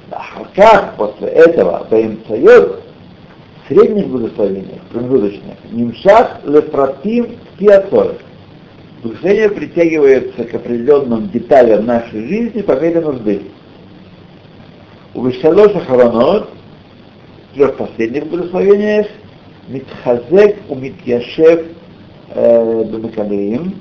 А 0.10 0.46
как 0.56 0.96
после 0.98 1.28
этого 1.28 1.88
Баимцайот 1.90 2.82
в 2.82 2.83
средних 3.68 4.08
благословениях, 4.08 4.82
промежуточных, 4.92 5.58
Нимшах 5.72 6.42
Лефратим 6.46 7.38
Киацор. 7.60 8.16
Благословение 9.02 9.50
притягивается 9.50 10.44
к 10.46 10.54
определенным 10.54 11.30
деталям 11.30 11.86
нашей 11.86 12.28
жизни 12.28 12.62
по 12.62 12.80
мере 12.80 13.02
нужды. 13.02 13.42
У 15.14 15.26
Вишалоша 15.26 15.80
Харанот, 15.82 16.50
в 17.52 17.56
трех 17.56 17.76
последних 17.78 18.28
благословениях, 18.28 19.08
Митхазек 19.68 20.58
у 20.70 20.76
Митьяшев 20.76 21.66
э, 22.30 22.84
Бамакалеим, 22.84 23.76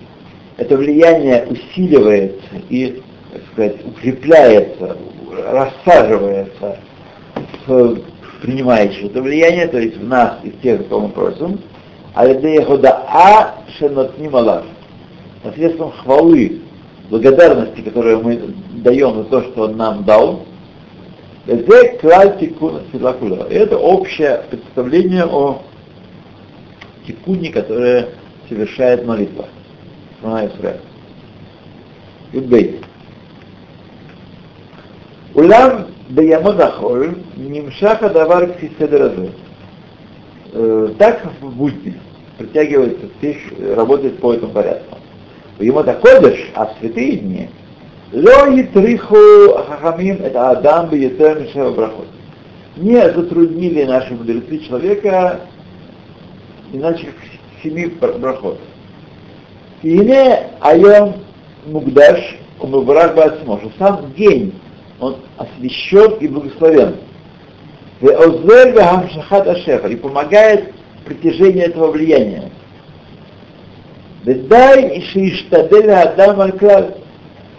это 0.58 0.76
влияние 0.76 1.46
усиливается 1.46 2.56
и, 2.68 3.02
так 3.32 3.42
сказать, 3.52 3.86
укрепляется, 3.86 4.96
рассаживается 5.50 6.78
в 7.66 7.98
принимающих 8.42 9.04
это 9.04 9.22
влияние, 9.22 9.68
то 9.68 9.78
есть 9.78 9.96
в 9.96 10.06
нас 10.06 10.38
и 10.42 10.50
в 10.50 10.60
тех, 10.60 10.86
кого 10.88 11.06
мы 11.06 11.08
просим, 11.10 11.60
а 12.14 12.26
а 12.26 13.54
шенотним 13.78 14.36
алаш. 14.36 14.64
Посредством 15.42 15.92
хвалы, 15.92 16.60
благодарности, 17.08 17.80
которую 17.80 18.22
мы 18.22 18.54
даем 18.82 19.14
за 19.14 19.24
то, 19.24 19.42
что 19.42 19.62
он 19.62 19.76
нам 19.76 20.04
дал, 20.04 20.44
это 21.46 21.64
общее 23.78 24.42
представление 24.50 25.24
о 25.24 25.62
тикуне, 27.06 27.50
которое 27.50 28.08
совершает 28.48 29.06
молитва. 29.06 29.46
Шмана 30.20 30.46
Исраэль. 30.46 30.80
Юдбейт. 32.32 32.84
Улам 35.34 35.91
да 36.08 36.22
Даямон 36.22 36.60
Ахоль, 36.60 37.14
Нимшаха 37.36 38.10
Давар 38.10 38.52
Ксиседразе. 38.54 39.30
Э, 40.52 40.92
так 40.98 41.22
в 41.40 41.56
будни 41.56 41.94
притягивается 42.38 43.06
стих, 43.18 43.36
работает 43.76 44.18
по 44.18 44.34
этому 44.34 44.52
порядку. 44.52 44.98
Ему 45.58 45.82
доходишь, 45.82 46.50
а 46.54 46.66
в 46.66 46.78
святые 46.80 47.16
дни 47.16 47.48
Ло 48.12 48.46
Триху 48.74 49.54
Хахамим 49.68 50.22
это 50.22 50.50
Адам 50.50 50.90
Бьетер 50.90 51.40
Мишева 51.40 51.72
Брахот. 51.72 52.08
Не 52.76 53.00
затруднили 53.00 53.84
наши 53.84 54.14
мудрецы 54.14 54.58
человека 54.58 55.40
иначе 56.72 57.06
как 57.06 57.14
семи 57.62 57.86
брахот. 57.86 58.58
Ине 59.82 60.50
айом 60.60 61.14
мугдаш 61.66 62.36
умыбрах 62.60 63.14
бацмо, 63.14 63.58
что 63.58 63.72
сам 63.78 64.12
день 64.16 64.54
он 65.00 65.16
освящен 65.36 66.14
и 66.20 66.28
благословен. 66.28 66.96
И 68.00 69.96
помогает 69.96 70.72
притяжению 71.04 71.66
этого 71.66 71.90
влияния. 71.90 72.50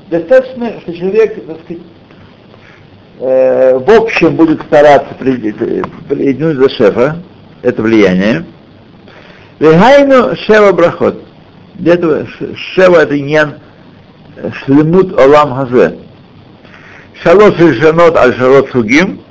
Достаточно, 0.10 0.80
что 0.82 0.94
человек, 0.94 1.46
так 1.46 1.58
сказать, 1.64 1.84
э, 3.20 3.78
в 3.78 3.90
общем 3.90 4.36
будет 4.36 4.62
стараться 4.64 5.14
придвинуть 5.16 6.58
за 6.58 6.70
шефа, 6.70 7.18
это 7.62 7.82
влияние. 7.82 8.46
Вегайну 9.60 10.36
шева 10.36 10.72
брахот. 10.74 11.24
Для 11.76 11.94
этого 11.94 12.28
шева 12.76 12.98
это 12.98 13.18
иньян 13.18 13.56
шлемут 14.66 15.18
олам 15.18 15.54
хазе. 15.56 15.98
Шалот 17.24 17.58
решенот 17.58 18.18
аль 18.18 18.36
шалот 18.36 18.70
сугим. 18.72 19.22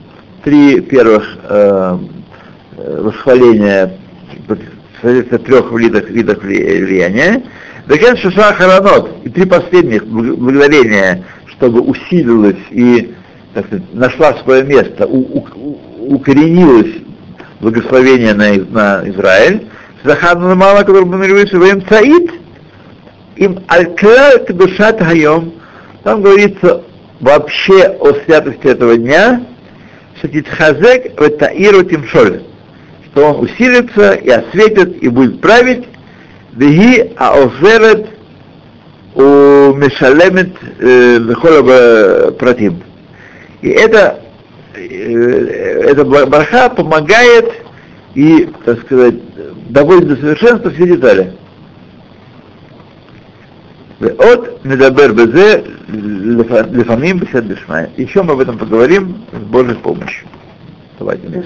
Три 0.45 0.81
первых 0.81 1.37
э, 1.45 1.99
восхваления 2.79 3.99
в 5.03 5.39
трех 5.39 5.73
видах, 5.73 6.09
видах 6.09 6.43
влияния. 6.43 7.43
Закен 7.87 8.17
Шаша 8.17 8.55
Харанот 8.55 9.11
и 9.25 9.29
три 9.29 9.45
последних 9.45 10.07
благодарения, 10.07 11.23
чтобы 11.49 11.81
усилилась 11.83 12.57
и 12.71 13.15
так 13.53 13.67
сказать, 13.67 13.93
нашла 13.93 14.35
свое 14.43 14.65
место, 14.65 15.07
у, 15.07 15.19
у, 15.21 16.15
укоренилось 16.15 17.03
благословение 17.61 18.33
на, 18.33 18.55
на 18.71 19.09
Израиль. 19.11 19.67
Захарна 20.03 20.55
мало, 20.55 20.81
который 20.81 21.05
намереваемся 21.05 21.59
в 21.59 21.89
Цаид, 21.91 22.31
им 23.37 23.59
аль 23.71 23.95
душа 24.49 24.97
Хайом, 24.97 25.53
там 26.03 26.23
говорится 26.23 26.83
вообще 27.23 27.85
о 27.85 28.13
святости 28.25 28.67
этого 28.67 28.97
дня, 28.99 29.47
что 30.19 30.29
Титхазек 30.29 31.19
это 31.19 31.47
Иру 31.47 31.85
Тимшоль, 31.85 32.43
что 33.07 33.29
он 33.29 33.45
усилится 33.45 34.13
и 34.13 34.29
осветит 34.29 35.03
и 35.03 35.09
будет 35.09 35.41
править, 35.41 35.87
Веги 36.53 37.13
Аозерет 37.17 38.09
у 39.15 39.73
Мешалемет 39.75 40.55
э, 40.81 41.19
Лехолаба 41.19 41.73
э, 41.73 42.33
Пратим. 42.33 42.83
И 43.63 43.69
это, 43.69 44.21
э, 44.75 44.81
это 44.81 46.05
барха 46.05 46.69
помогает 46.71 47.53
и, 48.15 48.51
так 48.65 48.81
сказать, 48.83 49.15
доводит 49.71 50.09
до 50.09 50.17
совершенства 50.17 50.71
все 50.71 50.87
детали. 50.87 51.33
От 54.09 54.65
медабер 54.65 55.13
безе 55.13 55.65
лефамим 55.89 57.19
бесед 57.19 57.45
бешмай. 57.45 57.91
Еще 57.97 58.23
мы 58.23 58.33
об 58.33 58.41
этом 58.41 58.59
поговорим 58.59 59.25
с 59.33 59.45
Божьей 59.45 59.77
помощью. 59.77 60.27
Давайте. 60.99 61.45